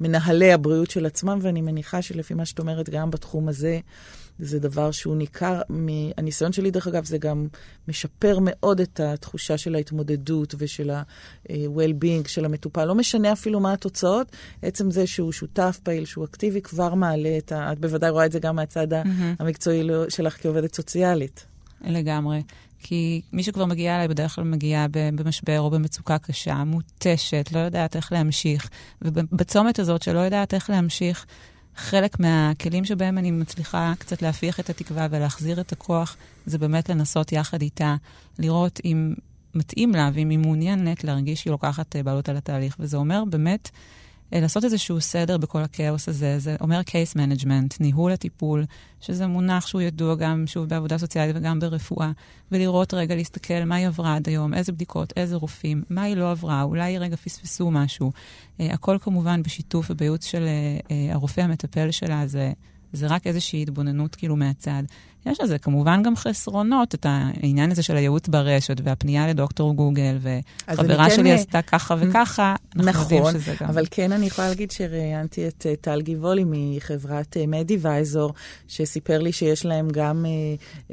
[0.00, 3.80] מנהלי הבריאות של עצמם, ואני מניחה שלפי מה שאת אומרת, גם בתחום הזה,
[4.38, 7.46] זה דבר שהוא ניכר, מהניסיון שלי דרך אגב, זה גם
[7.88, 12.84] משפר מאוד את התחושה של ההתמודדות ושל ה-well-being של המטופל.
[12.84, 17.52] לא משנה אפילו מה התוצאות, עצם זה שהוא שותף פעיל, שהוא אקטיבי, כבר מעלה את
[17.52, 17.72] ה...
[17.72, 19.06] את בוודאי רואה את זה גם מהצד mm-hmm.
[19.38, 21.46] המקצועי לא- שלך כעובדת סוציאלית.
[21.84, 22.42] לגמרי.
[22.82, 27.96] כי מי שכבר מגיעה אליי בדרך כלל מגיעה במשבר או במצוקה קשה, מותשת, לא יודעת
[27.96, 28.68] איך להמשיך.
[29.02, 31.26] ובצומת הזאת שלא יודעת איך להמשיך,
[31.78, 37.32] חלק מהכלים שבהם אני מצליחה קצת להפיח את התקווה ולהחזיר את הכוח, זה באמת לנסות
[37.32, 37.96] יחד איתה,
[38.38, 39.14] לראות אם
[39.54, 42.76] מתאים לה ואם היא מעוניינת להרגיש שהיא לוקחת אה, בעלות על התהליך.
[42.78, 43.70] וזה אומר באמת
[44.32, 46.38] לעשות איזשהו סדר בכל הכאוס הזה.
[46.38, 48.64] זה אומר case management, ניהול הטיפול,
[49.00, 52.10] שזה מונח שהוא ידוע גם, שוב, בעבודה סוציאלית וגם ברפואה,
[52.52, 56.30] ולראות רגע, להסתכל מה היא עברה עד היום, איזה בדיקות, איזה רופאים, מה היא לא
[56.30, 58.12] עברה, אולי רגע פספסו משהו.
[58.12, 62.52] Uh, הכל כמובן בשיתוף ובייעוץ של uh, uh, הרופא המטפל שלה, זה,
[62.92, 64.82] זה רק איזושהי התבוננות כאילו מהצד.
[65.30, 71.10] יש לזה כמובן גם חסרונות, את העניין הזה של הייעוץ ברשת והפנייה לדוקטור גוגל, וחברה
[71.10, 71.34] שלי כן...
[71.34, 73.68] עשתה ככה וככה, אנחנו נכון, יודעים שזה גם...
[73.68, 78.34] אבל כן אני יכולה להגיד שראיינתי את uh, טל גיבולי מחברת uh, מדיוויזור,
[78.68, 80.26] שסיפר לי שיש להם גם
[80.88, 80.92] uh,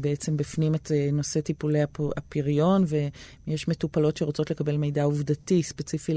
[0.00, 1.82] בעצם בפנים את נושא טיפולי
[2.16, 2.84] הפריון,
[3.46, 6.14] ויש מטופלות שרוצות לקבל מידע עובדתי ספציפי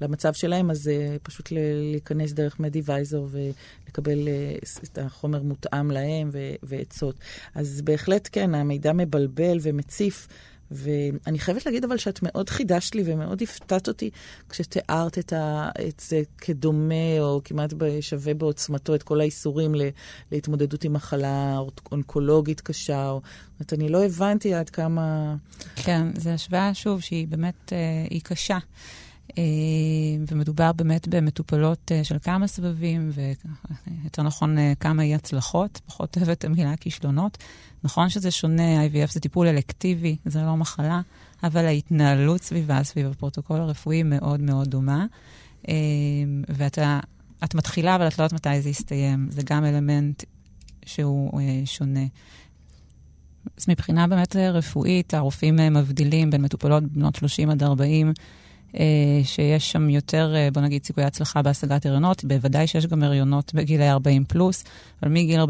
[0.00, 0.90] למצב שלהם, אז
[1.22, 4.28] פשוט להיכנס דרך מדיוויזור ולקבל
[4.84, 6.30] את החומר מותאם להם.
[6.32, 7.14] ו- ועצות.
[7.54, 10.28] אז בהחלט כן, המידע מבלבל ומציף.
[10.70, 14.10] ואני חייבת להגיד אבל שאת מאוד חידשת לי ומאוד הפתעת אותי
[14.48, 19.82] כשתיארת את, ה, את זה כדומה או כמעט שווה בעוצמתו את כל האיסורים ל,
[20.32, 21.58] להתמודדות עם מחלה
[21.92, 23.10] אונקולוגית קשה.
[23.10, 25.36] או, זאת אומרת, אני לא הבנתי עד כמה...
[25.76, 27.78] כן, זו השוואה, שוב, שהיא באמת, אה,
[28.10, 28.58] היא קשה.
[29.38, 29.42] אה,
[30.28, 36.38] ומדובר באמת במטופלות אה, של כמה סבבים, ויותר נכון אה, כמה אי הצלחות, פחות אוהבת
[36.38, 37.38] את המילה כישלונות.
[37.84, 41.00] נכון שזה שונה, IVF זה טיפול אלקטיבי, זה לא מחלה,
[41.42, 45.06] אבל ההתנהלות סביבה, סביב הפרוטוקול הרפואי, מאוד מאוד דומה.
[46.48, 47.00] ואתה
[47.44, 49.28] את מתחילה, אבל את לא יודעת מתי זה יסתיים.
[49.30, 50.22] זה גם אלמנט
[50.86, 52.04] שהוא שונה.
[53.56, 58.12] אז מבחינה באמת רפואית, הרופאים מבדילים בין מטופלות בנות 30 עד 40 אה,
[59.24, 62.24] שיש שם יותר, אה, בוא נגיד, סיכויי הצלחה בהשגת הריונות.
[62.24, 64.64] בוודאי שיש גם הריונות בגילי 40 פלוס,
[65.02, 65.46] אבל מגיל 42-3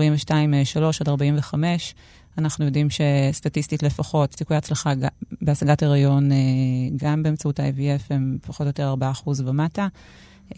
[1.00, 1.94] עד 45,
[2.38, 4.92] אנחנו יודעים שסטטיסטית לפחות, סיכויי הצלחה
[5.42, 6.36] בהשגת הריון אה,
[6.96, 9.88] גם באמצעות ה-IVF הם פחות או יותר 4% ומטה.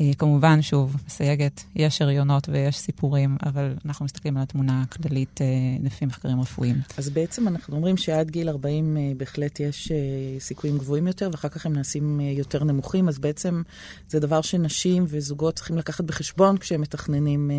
[0.01, 5.47] אה, כמובן, שוב, מסייגת, יש הריונות ויש סיפורים, אבל אנחנו מסתכלים על התמונה הכללית אה,
[5.83, 6.77] לפי מחקרים רפואיים.
[6.99, 9.93] אז בעצם אנחנו אומרים שעד גיל 40 אה, בהחלט יש
[10.39, 13.63] סיכויים גבוהים יותר, ואחר כך הם נעשים יותר נמוכים, אז בעצם
[14.09, 17.51] זה דבר שנשים וזוגות צריכים לקחת בחשבון כשהם מתכננים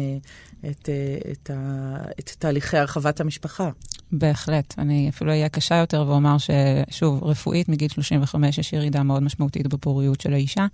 [0.70, 0.90] את,
[1.32, 3.70] את, ה, את תהליכי הרחבת המשפחה.
[4.12, 4.74] בהחלט.
[4.78, 10.22] אני אפילו אהיה קשה יותר ואומר ששוב, רפואית מגיל 35 יש ירידה מאוד משמעותית בפוריות
[10.22, 10.68] של האישה.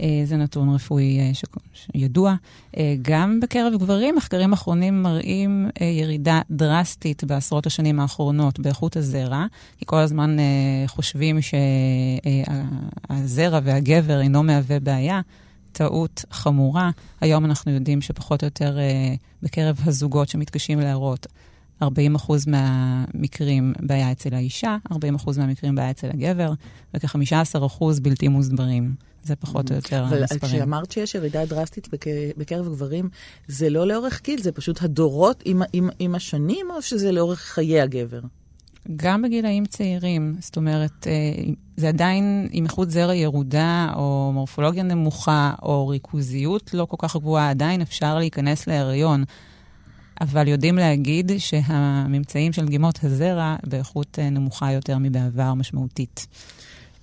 [0.00, 1.30] אה, זה נתון רפואי אה,
[1.94, 2.34] ידוע.
[2.76, 9.46] אה, גם בקרב גברים, מחקרים אחרונים מראים ירידה דרסטית בעשרות השנים האחרונות באיכות הזרע,
[9.78, 10.36] כי כל הזמן
[10.86, 11.38] חושבים
[13.08, 15.20] שהזרע והגבר אינו מהווה בעיה.
[15.72, 16.90] טעות חמורה.
[17.20, 18.78] היום אנחנו יודעים שפחות או יותר
[19.42, 21.26] בקרב הזוגות שמתקשים להראות,
[21.82, 21.86] 40%
[22.46, 24.96] מהמקרים בעיה אצל האישה, 40%
[25.38, 26.52] מהמקרים בעיה אצל הגבר,
[26.94, 28.94] וכ-15% בלתי מוסברים.
[29.22, 30.40] זה פחות או יותר המספרים.
[30.42, 31.88] אבל כשאמרת שיש ירידה דרסטית
[32.36, 33.08] בקרב גברים,
[33.48, 37.80] זה לא לאורך גיל, זה פשוט הדורות עם, עם, עם השנים, או שזה לאורך חיי
[37.80, 38.20] הגבר?
[38.96, 41.12] גם בגילאים צעירים, זאת אומרת, אה,
[41.76, 47.50] זה עדיין עם איכות זרע ירודה, או מורפולוגיה נמוכה, או ריכוזיות לא כל כך גבוהה,
[47.50, 49.24] עדיין אפשר להיכנס להריון.
[50.20, 56.26] אבל יודעים להגיד שהממצאים של דגימות הזרע באיכות אה, נמוכה יותר מבעבר משמעותית.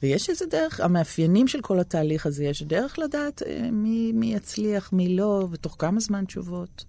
[0.04, 4.93] ויש איזה דרך, המאפיינים של כל התהליך הזה, יש דרך לדעת אה, מי, מי יצליח,
[4.93, 6.86] מי לא, ותוך כמה זמן תשובות?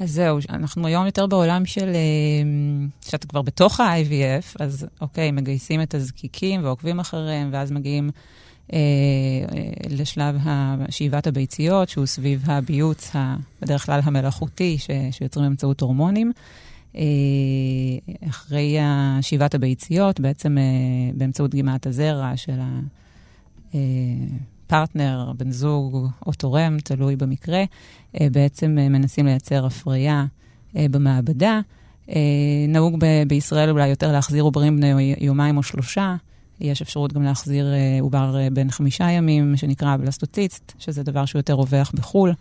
[0.00, 5.82] אז זהו, אנחנו היום יותר בעולם של, אה, שאתה כבר בתוך ה-IVF, אז אוקיי, מגייסים
[5.82, 8.10] את הזקיקים ועוקבים אחריהם, ואז מגיעים
[9.90, 10.36] לשלב
[10.90, 13.12] שאיבת הביציות, שהוא סביב הביוץ,
[13.62, 16.32] בדרך כלל המלאכותי, ש, שיוצרים באמצעות הורמונים.
[16.96, 17.02] אה,
[18.28, 18.76] אחרי
[19.20, 20.62] שאיבת הביציות, בעצם אה,
[21.14, 22.58] באמצעות דגימת הזרע של
[23.74, 27.64] הפרטנר, בן זוג או תורם, תלוי במקרה,
[28.20, 30.24] אה, בעצם מנסים לייצר הפריה
[30.74, 31.60] במעבדה.
[32.68, 36.16] נהוג בישראל אולי יותר להחזיר עוברים בני יומיים או שלושה.
[36.60, 37.66] יש אפשרות גם להחזיר
[38.00, 42.32] עובר בן חמישה ימים, שנקרא בלסטוציסט, שזה דבר שהוא יותר רווח בחו"ל.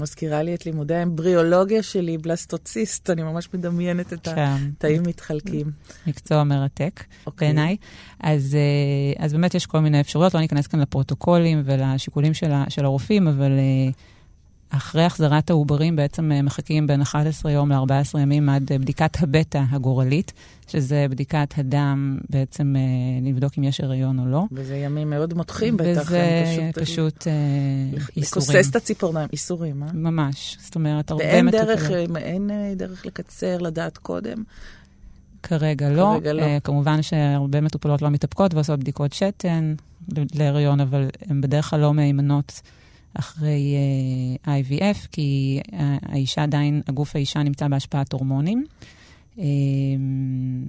[0.00, 4.56] מזכירה לי את לימודי האמבריאולוגיה שלי, בלסטוציסט, אני ממש מדמיינת את כן.
[4.78, 5.70] התאים מתחלקים.
[6.06, 7.26] מקצוע מרתק okay.
[7.26, 7.48] אוקיי.
[7.48, 7.76] בעיניי.
[8.20, 12.84] אז, אה, אז באמת יש כל מיני אפשרויות, לא ניכנס כאן לפרוטוקולים ולשיקולים של, של
[12.84, 13.90] הרופאים, אבל אה,
[14.70, 20.32] אחרי החזרת העוברים בעצם אה, מחכים בין 11 יום ל-14 ימים עד בדיקת הבטא הגורלית.
[20.68, 24.44] שזה בדיקת הדם, בעצם אה, לבדוק אם יש הריון או לא.
[24.52, 26.02] וזה ימים מאוד מותחים בטח.
[26.02, 27.32] וזה פשוט, פשוט אה,
[28.16, 28.48] איסורים.
[28.48, 29.88] לכוסס את הציפורניים, איסורים, אה?
[29.94, 30.56] ממש.
[30.60, 31.66] זאת אומרת, הרבה מטופלות.
[31.68, 34.42] ואין דרך, אה, אין אה, דרך לקצר, לדעת קודם?
[35.42, 36.12] כרגע לא.
[36.14, 36.42] כרגע לא.
[36.42, 39.74] Uh, כמובן שהרבה מטופלות לא מתאפקות ועושות בדיקות שתן
[40.34, 42.60] להריון, אבל הן בדרך כלל לא מהימנות
[43.18, 43.76] אחרי
[44.44, 48.64] uh, IVF, כי uh, האישה עדיין, הגוף האישה נמצא בהשפעת הורמונים.
[49.38, 50.64] אמ,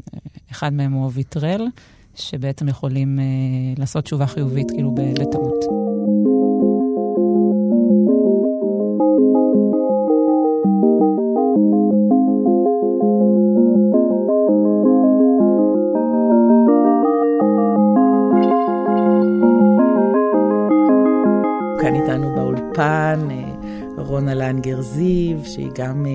[0.52, 1.68] אחד מהם הוא הוויטרל,
[2.16, 3.24] שבעצם יכולים אה,
[3.78, 5.77] לעשות תשובה חיובית כאילו בטעות.
[22.78, 26.12] באולפן אה, רונה לנגר זיו, שהיא גם אה,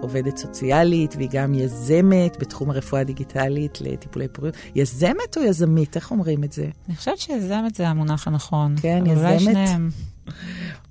[0.00, 4.54] עובדת סוציאלית והיא גם יזמת בתחום הרפואה הדיגיטלית לטיפולי פוריות.
[4.74, 5.96] יזמת או יזמית?
[5.96, 6.66] איך אומרים את זה?
[6.88, 8.74] אני חושבת שיזמת זה המונח הנכון.
[8.82, 9.18] כן, יזמת?
[9.18, 9.90] אולי שניהם.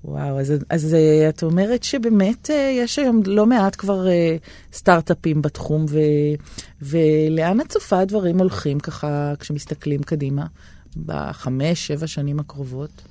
[0.03, 4.07] וואו, אז, אז uh, את אומרת שבאמת יש היום לא מעט כבר
[4.73, 5.99] סטארט-אפים בתחום, ו,
[6.81, 10.45] ולאן את צופה הדברים הולכים ככה כשמסתכלים קדימה
[11.05, 13.08] בחמש, שבע שנים הקרובות?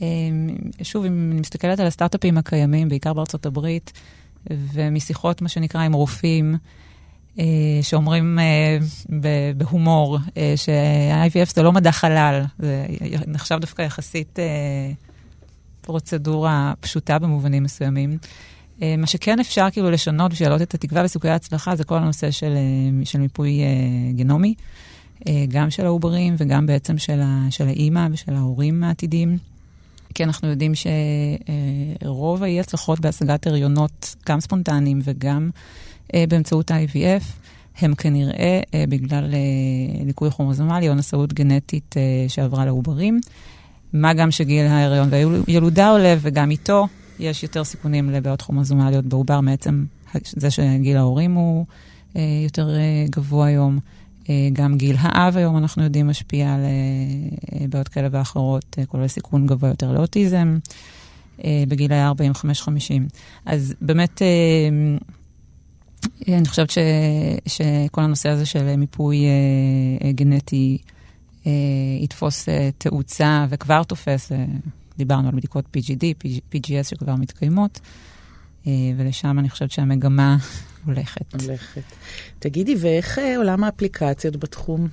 [0.00, 0.48] אמ,
[0.82, 3.92] שוב, אם אני מסתכלת על הסטארט-אפים הקיימים, בעיקר בארצות הברית,
[4.50, 6.56] ומשיחות, מה שנקרא, עם רופאים,
[7.38, 7.44] אה,
[7.82, 8.78] שאומרים אה,
[9.54, 12.86] בהומור אה, שה-IVF זה לא מדע חלל, זה
[13.26, 14.38] נחשב דווקא יחסית
[15.80, 18.18] פרוצדורה פשוטה במובנים מסוימים.
[18.98, 22.54] מה שכן אפשר כאילו לשנות בשביל להעלות את התקווה וסיכויי ההצלחה זה כל הנושא של,
[23.04, 23.60] של מיפוי
[24.16, 24.54] גנומי,
[25.48, 29.38] גם של העוברים וגם בעצם של, של האימא ושל ההורים העתידיים.
[30.14, 30.72] כי אנחנו יודעים
[32.02, 35.50] שרוב האי-הצלחות בהשגת הריונות, גם ספונטניים וגם
[36.14, 37.24] אה, באמצעות ה-IVF,
[37.78, 41.94] הם כנראה אה, בגלל אה, ליקוי כרומוזומלי או נשאות גנטית
[42.28, 43.20] שעברה לעוברים.
[43.92, 46.86] מה גם שגיל ההריון והילודה עולה, וגם איתו
[47.18, 49.84] יש יותר סיכונים לבעיות כרומוזומליות בעובר, מעצם
[50.24, 51.66] זה שגיל ההורים הוא
[52.44, 52.76] יותר
[53.10, 53.78] גבוה היום.
[54.28, 59.08] אה, גם גיל האב היום, אנחנו יודעים, משפיע על אה, בעיות כאלה ואחרות, אה, כולל
[59.08, 60.58] סיכון גבוה יותר לאוטיזם,
[61.68, 63.08] בגילי 45-50.
[63.46, 64.22] אז באמת,
[66.28, 66.78] אני חושבת ש,
[67.46, 69.24] שכל הנושא הזה של מיפוי
[70.10, 70.78] גנטי
[72.00, 74.32] יתפוס תאוצה וכבר תופס,
[74.98, 77.80] דיברנו על בדיקות PGD, PGS שכבר מתקיימות,
[78.96, 80.36] ולשם אני חושבת שהמגמה
[80.86, 81.42] הולכת.
[81.42, 81.82] הולכת.
[82.38, 84.88] תגידי, ואיך אה, עולם האפליקציות בתחום?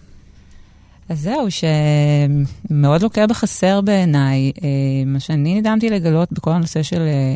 [1.09, 4.51] אז זהו, שמאוד לוקה בחסר בעיניי.
[4.63, 4.69] אה,
[5.05, 7.35] מה שאני נדהמתי לגלות בכל הנושא של אה,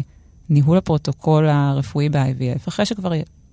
[0.50, 3.12] ניהול הפרוטוקול הרפואי ב-IVF, אחרי שכבר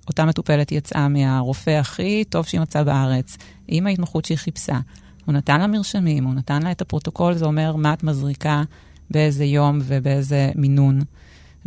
[0.09, 3.37] אותה מטופלת יצאה מהרופא הכי טוב שהיא מצאה בארץ,
[3.69, 4.79] עם ההתמחות שהיא חיפשה.
[5.25, 8.63] הוא נתן לה מרשמים, הוא נתן לה את הפרוטוקול, זה אומר מה את מזריקה,
[9.11, 11.01] באיזה יום ובאיזה מינון,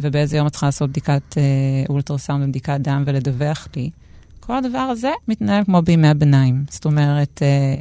[0.01, 1.43] ובאיזה יום את צריכה לעשות בדיקת אה,
[1.89, 3.89] אולטרסאונד ובדיקת דם ולדווח לי.
[4.39, 6.63] כל הדבר הזה מתנהל כמו בימי הביניים.
[6.69, 7.75] זאת אומרת, אה,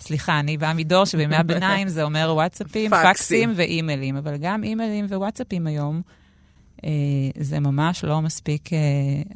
[0.00, 5.66] סליחה, אני באה מדור שבימי הביניים זה אומר וואטסאפים, פקסים ואימיילים, אבל גם אימיילים ווואטסאפים
[5.66, 6.02] היום,
[6.84, 6.90] אה,
[7.38, 8.78] זה ממש לא מספיק אה,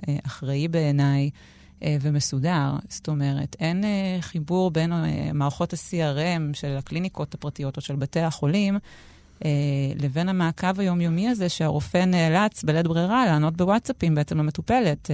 [0.09, 1.31] אה, אחראי בעיניי.
[2.01, 2.73] ומסודר.
[2.89, 3.85] זאת אומרת, אין
[4.21, 4.93] חיבור בין
[5.35, 8.79] מערכות ה-CRM של הקליניקות הפרטיות או של בתי החולים
[9.97, 15.11] לבין המעקב היומיומי הזה שהרופא נאלץ בלית ברירה לענות בוואטסאפים בעצם למטופלת.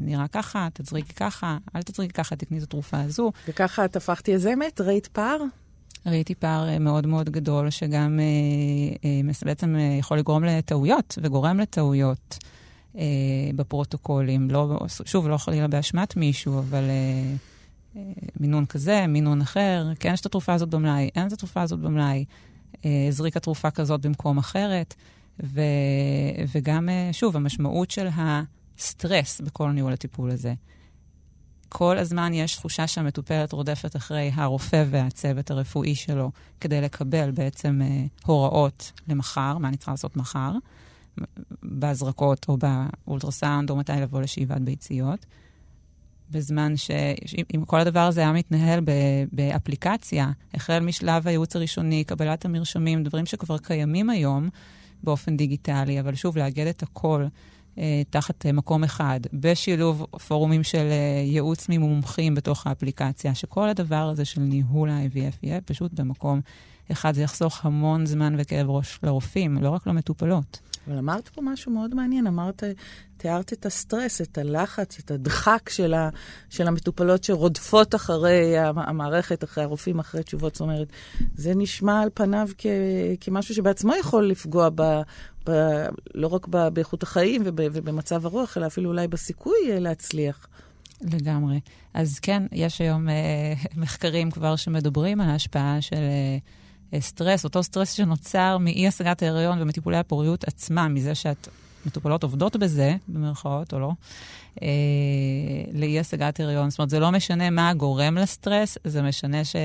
[0.00, 3.32] נראה ככה, תזריקי ככה, אל תזריקי ככה, תקני את התרופה הזו.
[3.48, 4.80] וככה את הפכת יזמת?
[4.80, 5.36] ראית פער?
[6.06, 12.38] ראיתי פער אה, מאוד מאוד גדול, שגם אה, אה, בעצם יכול לגרום לטעויות, וגורם לטעויות
[13.56, 14.50] בפרוטוקולים.
[14.50, 16.82] לא, שוב, לא חלילה באשמת מישהו, אבל
[18.40, 22.24] מינון כזה, מינון אחר, כן יש את התרופה הזאת במלאי, אין את התרופה הזאת במלאי,
[23.08, 24.94] הזריקה תרופה כזאת במקום אחרת.
[25.42, 25.60] ו,
[26.54, 30.54] וגם, שוב, המשמעות של הסטרס בכל ניהול הטיפול הזה.
[31.68, 38.04] כל הזמן יש תחושה שהמטופלת רודפת אחרי הרופא והצוות הרפואי שלו כדי לקבל בעצם אה,
[38.26, 40.52] הוראות למחר, מה אני צריכה לעשות מחר,
[41.62, 45.26] בהזרקות או באולטרסאונד, או מתי לבוא לשאיבת ביציות.
[46.30, 48.80] בזמן שאם כל הדבר הזה היה מתנהל
[49.32, 54.48] באפליקציה, החל משלב הייעוץ הראשוני, קבלת המרשמים, דברים שכבר קיימים היום
[55.02, 57.26] באופן דיגיטלי, אבל שוב, לאגד את הכל
[57.78, 64.08] אה, תחת אה, מקום אחד, בשילוב פורומים של אה, ייעוץ ממומחים בתוך האפליקציה, שכל הדבר
[64.08, 66.40] הזה של ניהול ה-IVF יהיה פשוט במקום
[66.92, 67.14] אחד.
[67.14, 70.60] זה יחסוך המון זמן וכאב ראש לרופאים, לא רק למטופלות.
[70.88, 72.62] אבל אמרת פה משהו מאוד מעניין, אמרת,
[73.16, 76.08] תיארת את הסטרס, את הלחץ, את הדחק של, ה,
[76.50, 80.54] של המטופלות שרודפות אחרי המערכת, אחרי הרופאים, אחרי תשובות.
[80.54, 80.88] זאת אומרת,
[81.34, 82.66] זה נשמע על פניו כ,
[83.20, 84.82] כמשהו שבעצמו יכול לפגוע ב,
[85.48, 85.50] ב,
[86.14, 90.46] לא רק ב, באיכות החיים וב, ובמצב הרוח, אלא אפילו אולי בסיכוי להצליח.
[91.00, 91.60] לגמרי.
[91.94, 95.96] אז כן, יש היום אה, מחקרים כבר שמדברים על ההשפעה של...
[95.96, 96.38] אה,
[97.00, 101.48] סטרס, אותו סטרס שנוצר מאי השגת ההיריון ומטיפולי הפוריות עצמם, מזה שאת
[101.86, 103.92] מטופלות עובדות בזה, במרכאות או לא,
[104.62, 104.68] אה,
[105.72, 106.70] לאי השגת הריון.
[106.70, 109.56] זאת אומרת, זה לא משנה מה גורם לסטרס, זה משנה ש,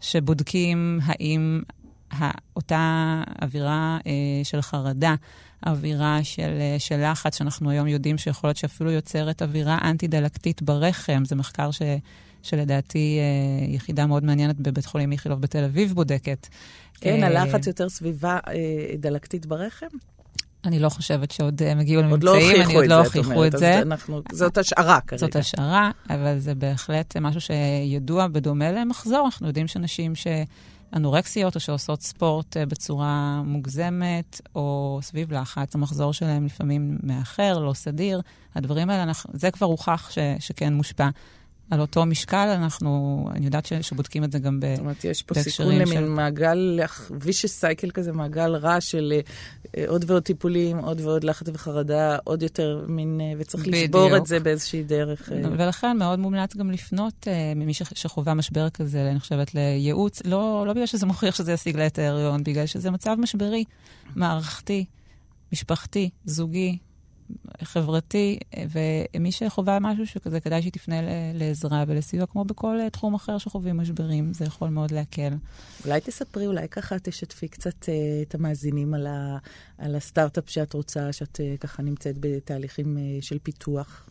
[0.00, 1.62] שבודקים האם
[2.56, 4.12] אותה אווירה אה,
[4.44, 5.14] של חרדה,
[5.66, 11.24] אווירה של, אה, של לחץ, שאנחנו היום יודעים שיכול להיות שאפילו יוצרת אווירה אנטי-דלקתית ברחם,
[11.24, 11.82] זה מחקר ש...
[12.42, 16.46] שלדעתי אה, יחידה מאוד מעניינת בבית חולים איכילוב בתל אביב בודקת.
[17.00, 19.86] כן, אה, הלחץ יותר סביבה אה, דלקתית ברחם?
[20.64, 23.82] אני לא חושבת שעוד הם הגיעו לממצאים, אני עוד לא הוכיחו את זה.
[24.32, 25.20] זאת השערה כרגע.
[25.20, 29.24] זאת השערה, אבל זה בהחלט משהו שידוע בדומה למחזור.
[29.24, 36.98] אנחנו יודעים שאנשים שאנורקסיות או שעושות ספורט בצורה מוגזמת, או סביב לחץ, המחזור שלהם לפעמים
[37.02, 38.20] מאחר, לא סדיר.
[38.54, 41.08] הדברים האלה, זה כבר הוכח שכן מושפע
[41.70, 44.94] על אותו משקל, אנחנו, אני יודעת ש, שבודקים את זה גם בהקשרים של...
[44.94, 46.04] זאת אומרת, יש פה סיכון למין של...
[46.04, 49.12] מעגל, vicious cycle כזה, מעגל רע של
[49.76, 53.84] אה, עוד ועוד טיפולים, עוד ועוד לחץ וחרדה, עוד יותר מין, אה, וצריך בדיוק.
[53.84, 55.32] לשבור את זה באיזושהי דרך.
[55.32, 55.38] אה.
[55.58, 60.86] ולכן מאוד מומלץ גם לפנות ממי שחווה משבר כזה, אני חושבת, לייעוץ, לא, לא בגלל
[60.86, 63.64] שזה מוכיח שזה ישיג לה את ההריון, בגלל שזה מצב משברי,
[64.16, 64.84] מערכתי,
[65.52, 66.78] משפחתי, זוגי,
[67.62, 68.38] חברתי,
[68.70, 70.96] ומי שחווה משהו שכזה, כדאי שהיא תפנה
[71.34, 75.32] לעזרה ולסיוע, כמו בכל אה, תחום אחר שחווים משברים, זה יכול מאוד להקל.
[75.84, 79.38] אולי תספרי, אולי ככה תשתפי קצת uh, את המאזינים על, ה,
[79.78, 84.06] על הסטארט-אפ שאת רוצה, שאת uh, ככה נמצאת בתהליכים uh, של פיתוח.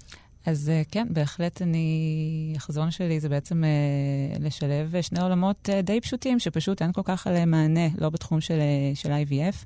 [0.46, 6.02] אז uh, כן, בהחלט אני, החזון שלי זה בעצם uh, לשלב שני עולמות uh, די
[6.02, 8.60] פשוטים, שפשוט אין כל כך עליהם מענה, לא בתחום של,
[8.94, 9.66] של IVF.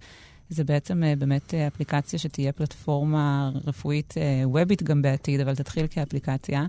[0.51, 5.87] זה בעצם אה, באמת אה, אפליקציה שתהיה פלטפורמה רפואית אה, וובית גם בעתיד, אבל תתחיל
[5.87, 6.65] כאפליקציה,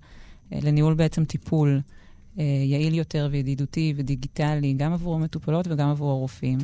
[0.52, 1.80] לניהול בעצם טיפול
[2.36, 6.58] יעיל יותר וידידותי ודיגיטלי, גם עבור המטופלות וגם עבור הרופאים.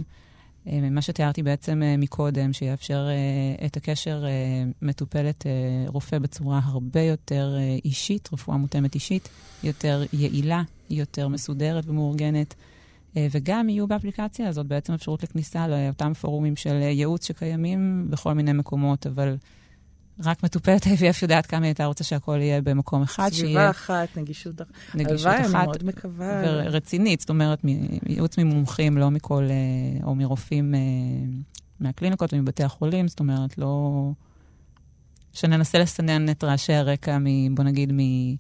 [0.67, 3.09] מה שתיארתי בעצם מקודם, שיאפשר
[3.67, 4.25] את הקשר
[4.83, 9.29] מטופלת-רופא בצורה הרבה יותר אישית, רפואה מותאמת אישית,
[9.63, 12.55] יותר יעילה, יותר מסודרת ומאורגנת.
[13.19, 18.53] אה, וגם יהיו באפליקציה הזאת בעצם אפשרות לכניסה לאותם פורומים של ייעוץ שקיימים בכל מיני
[18.53, 19.37] מקומות, אבל
[20.25, 23.29] רק מטופלת IVF יודעת כמה היא הייתה רוצה שהכל יהיה במקום אחד.
[23.29, 24.61] סביבה שיהיה אחת, נגישות.
[24.95, 26.43] נגישות הלוואי, אני אחת מאוד מקווה.
[26.47, 27.61] ורצינית, זאת אומרת,
[28.07, 30.81] ייעוץ ממומחים, לא מכל, אה, או מרופאים אה,
[31.81, 34.11] מהקליניקות ומבתי החולים, זאת אומרת, לא...
[35.33, 38.35] שננסה לסנן את רעשי הרקע, מ, בוא נגיד, מ, אה,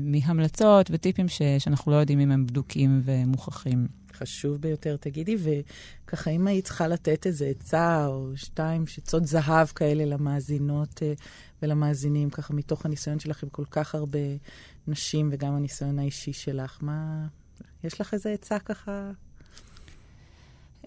[0.00, 3.86] מהמלצות וטיפים ש, שאנחנו לא יודעים אם הם בדוקים ומוכחים.
[4.12, 5.36] חשוב ביותר, תגידי,
[6.04, 11.12] וככה, אם היית צריכה לתת איזה עצה או שתיים, עצות זהב כאלה למאזינות אה,
[11.62, 14.18] ולמאזינים, ככה מתוך הניסיון שלך עם כל כך הרבה
[14.86, 17.26] נשים וגם הניסיון האישי שלך, מה...
[17.84, 19.10] יש לך איזה עצה ככה?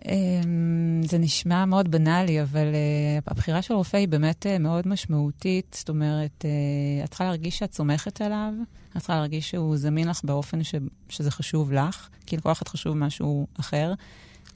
[0.05, 5.75] אמ, זה נשמע מאוד בנאלי, אבל uh, הבחירה של רופא היא באמת uh, מאוד משמעותית.
[5.79, 8.53] זאת אומרת, uh, את צריכה להרגיש שאת סומכת עליו,
[8.91, 10.75] את צריכה להרגיש שהוא זמין לך באופן ש,
[11.09, 13.93] שזה חשוב לך, כי לכל אחד חשוב משהו אחר.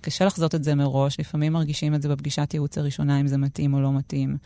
[0.01, 3.73] קשה לחזות את זה מראש, לפעמים מרגישים את זה בפגישת ייעוץ הראשונה, אם זה מתאים
[3.73, 4.37] או לא מתאים.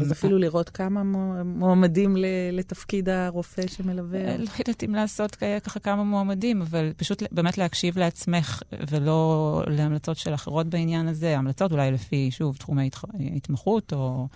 [0.00, 1.02] אז אפילו לראות כמה
[1.44, 2.16] מועמדים
[2.52, 4.36] לתפקיד הרופא שמלווה.
[4.36, 10.34] לא יודעת אם לעשות ככה כמה מועמדים, אבל פשוט באמת להקשיב לעצמך ולא להמלצות של
[10.34, 11.38] אחרות בעניין הזה.
[11.38, 12.90] המלצות אולי לפי, שוב, תחומי
[13.36, 14.28] התמחות, או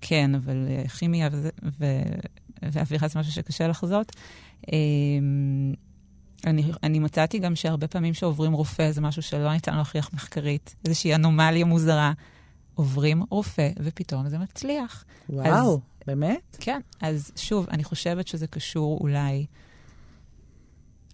[0.00, 1.28] כן, אבל אה, כימיה
[2.62, 4.12] ואווירה זה משהו שקשה לחזות.
[4.72, 5.74] אמ,
[6.46, 11.14] אני, אני מצאתי גם שהרבה פעמים שעוברים רופא זה משהו שלא ניתן להוכיח מחקרית, איזושהי
[11.14, 12.12] אנומליה מוזרה.
[12.74, 15.04] עוברים רופא, ופתאום זה מצליח.
[15.28, 16.56] וואו, אז, באמת?
[16.60, 16.80] כן.
[17.00, 19.46] אז שוב, אני חושבת שזה קשור אולי,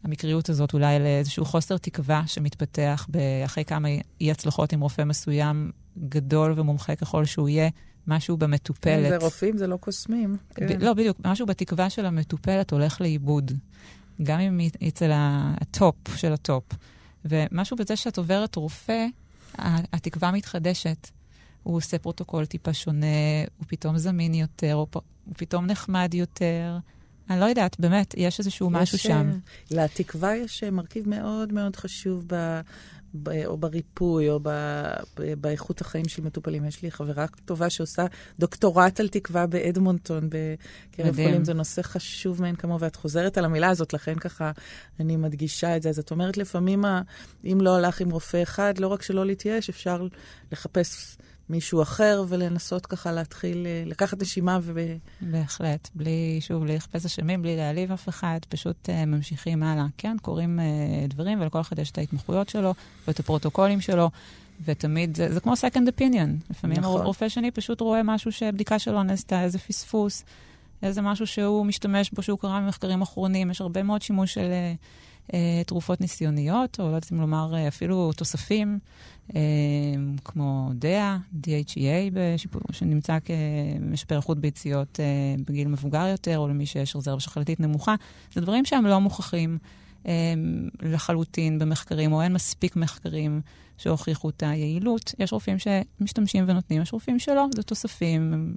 [0.05, 3.07] המקריות הזאת אולי לאיזשהו חוסר תקווה שמתפתח
[3.45, 3.89] אחרי כמה
[4.21, 5.71] אי-הצלחות עם רופא מסוים,
[6.09, 7.69] גדול ומומחה ככל שהוא יהיה,
[8.07, 9.09] משהו במטופלת.
[9.09, 10.37] זה רופאים, זה לא קוסמים.
[10.55, 10.81] כן.
[10.81, 13.53] לא, בדיוק, משהו בתקווה של המטופלת הולך לאיבוד.
[14.23, 16.65] גם אם היא אצל ה top של ה top.
[17.25, 19.07] ומשהו בזה שאת עוברת רופא,
[19.93, 21.09] התקווה מתחדשת.
[21.63, 23.07] הוא עושה פרוטוקול טיפה שונה,
[23.59, 26.79] הוא פתאום זמין יותר, הוא, הוא פתאום נחמד יותר.
[27.31, 29.31] אני לא יודעת, באמת, יש איזשהו יש, משהו שם.
[29.71, 32.61] לתקווה יש מרכיב מאוד מאוד חשוב ב...
[33.47, 34.49] או בריפוי, או ב,
[35.19, 36.65] ב, באיכות החיים של מטופלים.
[36.65, 38.07] יש לי חברה טובה שעושה
[38.39, 41.45] דוקטורט על תקווה באדמונטון, בקרב חולים.
[41.45, 44.51] זה נושא חשוב מאין כמוהו, ואת חוזרת על המילה הזאת, לכן ככה
[45.01, 45.89] אני מדגישה את זה.
[45.89, 46.85] אז את אומרת לפעמים,
[47.45, 50.07] אם לא הלך עם רופא אחד, לא רק שלא להתייאש, אפשר
[50.53, 51.17] לחפש
[51.51, 54.97] מישהו אחר ולנסות ככה להתחיל, אה, לקחת נשימה ו...
[55.21, 59.87] בהחלט, בלי, שוב, בלי לחפש אשמים, בלי להעליב אף אחד, פשוט uh, ממשיכים הלאה.
[59.99, 62.75] כן, קורים uh, דברים, ולכל אחד יש את ההתמחויות שלו
[63.09, 64.11] ואת הפרוטוקולים שלו,
[64.65, 66.51] ותמיד, זה, זה כמו second opinion.
[66.51, 67.03] לפעמים נכון.
[67.03, 70.25] רופא שני פשוט רואה משהו שבדיקה שלו נעשתה, איזה פספוס,
[70.83, 73.51] איזה משהו שהוא משתמש בו, שהוא קרא ממחקרים אחרונים.
[73.51, 74.51] יש הרבה מאוד שימוש של...
[74.51, 75.09] Uh,
[75.67, 78.79] תרופות ניסיוניות, או לא יודעת אם לומר אה, אפילו תוספים,
[79.37, 79.41] אה,
[80.25, 85.05] כמו DEA, DHEA, בשיפור, שנמצא כמשפר איכות ביציות אה,
[85.47, 87.95] בגיל מבוגר יותר, או למי שיש רזרבה שחלתית נמוכה.
[88.33, 89.59] זה דברים שהם לא מוכחים
[90.07, 90.35] אה,
[90.83, 93.41] לחלוטין במחקרים, או אין מספיק מחקרים
[93.79, 95.15] שהוכיחו את היעילות.
[95.19, 98.55] יש רופאים שמשתמשים ונותנים, יש רופאים שלא, זה תוספים.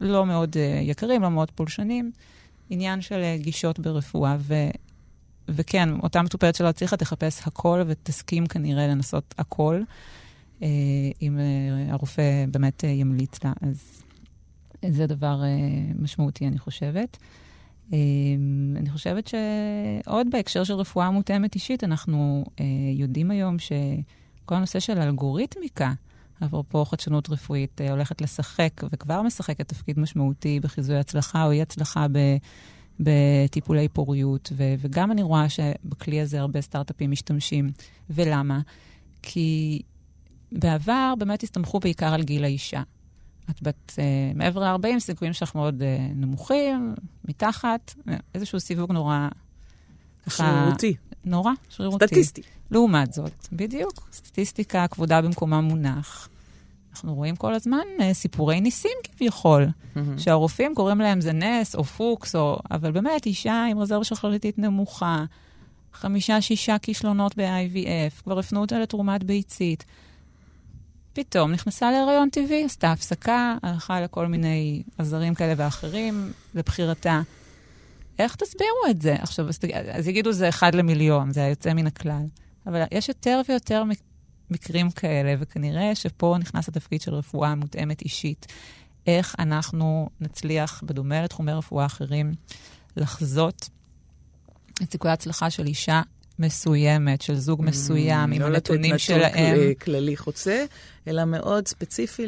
[0.00, 2.10] לא מאוד יקרים, לא מאוד פולשנים.
[2.70, 4.36] עניין של גישות ברפואה,
[5.50, 9.82] וכן, אותה מטופלת שלא הצליחה תחפש הכל ותסכים כנראה לנסות הכל,
[10.62, 10.68] אה,
[11.22, 13.52] אם אה, הרופא באמת אה, ימליץ לה.
[13.60, 14.02] אז
[14.90, 15.42] זה דבר
[15.98, 17.16] משמעותי, אני חושבת.
[18.76, 22.44] אני חושבת שעוד בהקשר של רפואה מותאמת אישית, אנחנו
[22.94, 25.92] יודעים היום שכל הנושא של אלגוריתמיקה,
[26.44, 32.18] אפרופו חדשנות רפואית, הולכת לשחק וכבר משחקת תפקיד משמעותי בחיזוי הצלחה או אי-הצלחה ב...
[33.00, 37.70] בטיפולי פוריות, ו- וגם אני רואה שבכלי הזה הרבה סטארט-אפים משתמשים.
[38.10, 38.60] ולמה?
[39.22, 39.82] כי
[40.52, 42.82] בעבר באמת הסתמכו בעיקר על גיל האישה.
[43.50, 45.84] את בת uh, מעבר ל-40, סיכויים שלך מאוד uh,
[46.14, 46.94] נמוכים,
[47.28, 47.94] מתחת,
[48.34, 49.28] איזשהו סיווג נורא...
[50.28, 50.94] שרירותי.
[51.24, 52.06] נורא שרירותי.
[52.06, 52.42] סטטיסטי.
[52.70, 56.28] לעומת זאת, בדיוק, סטטיסטיקה כבודה במקומה מונח.
[56.92, 59.98] אנחנו רואים כל הזמן uh, סיפורי ניסים כביכול, mm-hmm.
[60.18, 62.58] שהרופאים קוראים להם זה נס או פוקס, או...
[62.70, 65.24] אבל באמת, אישה עם רזרבה שחלתית נמוכה,
[65.92, 69.84] חמישה-שישה כישלונות ב-IVF, כבר הפנו אותה לתרומת ביצית.
[71.12, 77.20] פתאום נכנסה להיריון טבעי, עשתה הפסקה, הלכה לכל מיני עזרים כאלה ואחרים, לבחירתה.
[78.18, 79.14] איך תסבירו את זה?
[79.20, 79.46] עכשיו,
[79.92, 82.22] אז יגידו זה אחד למיליון, זה היוצא מן הכלל.
[82.66, 83.84] אבל יש יותר ויותר
[84.50, 88.46] מקרים כאלה, וכנראה שפה נכנס התפקיד של רפואה מותאמת אישית.
[89.06, 92.32] איך אנחנו נצליח, בדומה לתחומי רפואה אחרים,
[92.96, 93.68] לחזות
[94.82, 96.02] את סיכויי ההצלחה של אישה
[96.38, 99.20] מסוימת, של זוג mm, מסוים, עם הנתונים שלהם.
[99.22, 100.64] לא לתת נתון כללי חוצה,
[101.08, 102.26] אלא מאוד ספציפי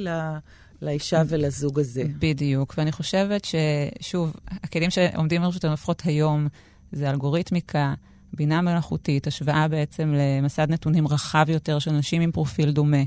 [0.82, 2.04] לאישה ולזוג הזה.
[2.18, 6.48] בדיוק, ואני חושבת ששוב, הכלים שעומדים לרשותנו לפחות היום
[6.92, 7.94] זה אלגוריתמיקה,
[8.32, 13.02] בינה מלאכותית, השוואה בעצם למסד נתונים רחב יותר של נשים עם פרופיל דומה.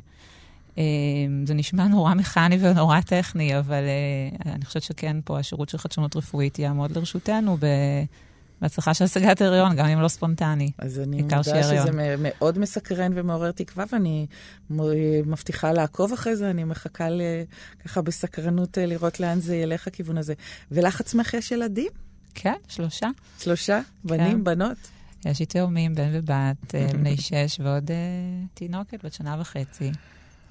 [0.78, 0.84] אה,
[1.46, 6.16] זה נשמע נורא מכני ונורא טכני, אבל אה, אני חושבת שכן, פה השירות של חדשנות
[6.16, 7.58] רפואית יעמוד לרשותנו
[8.62, 10.72] בהצלחה של השגת הריון, גם אם לא ספונטני.
[10.78, 14.26] אז אני מודה שזה מאוד מסקרן ומעורר תקווה, ואני
[15.26, 17.08] מבטיחה לעקוב אחרי זה, אני מחכה
[17.86, 20.34] ככה בסקרנות אה, לראות לאן זה ילך הכיוון הזה.
[20.72, 21.92] ולך עצמך יש ילדים?
[22.36, 23.10] כן, שלושה.
[23.40, 23.80] שלושה?
[24.04, 24.44] בנים, כן.
[24.44, 24.78] בנות?
[25.26, 27.92] יש לי תאומים, בן ובת, בני שש, ועוד
[28.54, 29.92] תינוקת בת שנה וחצי.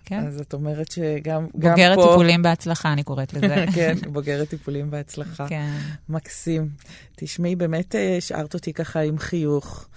[0.05, 0.27] כן.
[0.27, 2.07] אז את אומרת שגם בוגרת פה...
[2.09, 3.64] טיפולים בהצלחה, אני קוראת לזה.
[3.75, 5.49] כן, בוגרת טיפולים בהצלחה.
[5.49, 5.77] כן.
[6.09, 6.68] מקסים.
[7.16, 9.89] תשמעי, באמת אה, השארת אותי ככה עם חיוך.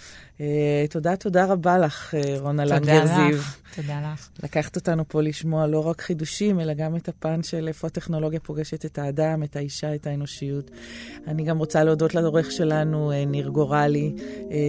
[0.41, 3.15] אה, תודה, תודה רבה לך, אה, רונה לנגר זיו.
[3.15, 4.29] תודה לך, תודה לך.
[4.43, 8.85] לקחת אותנו פה לשמוע לא רק חידושים, אלא גם את הפן של איפה הטכנולוגיה פוגשת
[8.85, 10.71] את האדם, את האישה, את האנושיות.
[11.27, 14.13] אני גם רוצה להודות לעורך שלנו, ניר גורלי.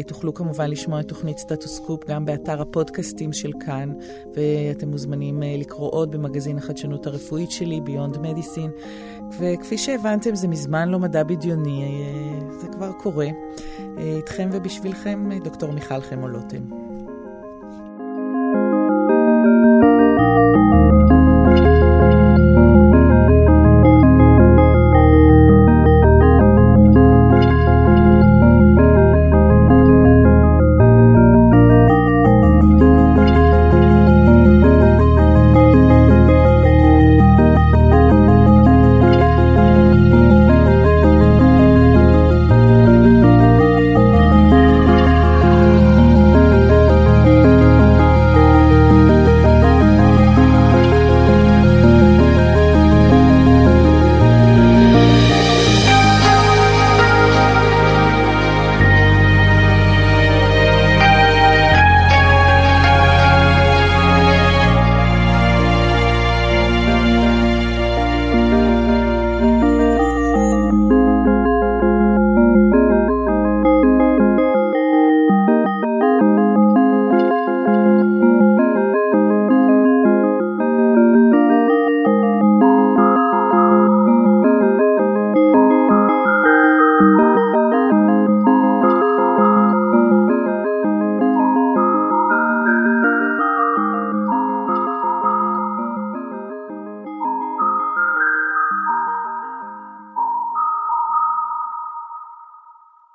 [0.07, 3.93] תוכלו כמובן לשמוע את תוכנית סטטוס קופ גם באתר הפודקאסטים של כאן,
[4.35, 8.83] ואתם מוזמנים לקרוא עוד במגזין החדשנות הרפואית שלי, Beyond Medicine.
[9.39, 12.03] וכפי שהבנתם, זה מזמן לא מדע בדיוני,
[12.61, 13.27] זה כבר קורה.
[13.99, 16.63] איתכם ובשבילכם, דוקטור מיכל חמולוטם.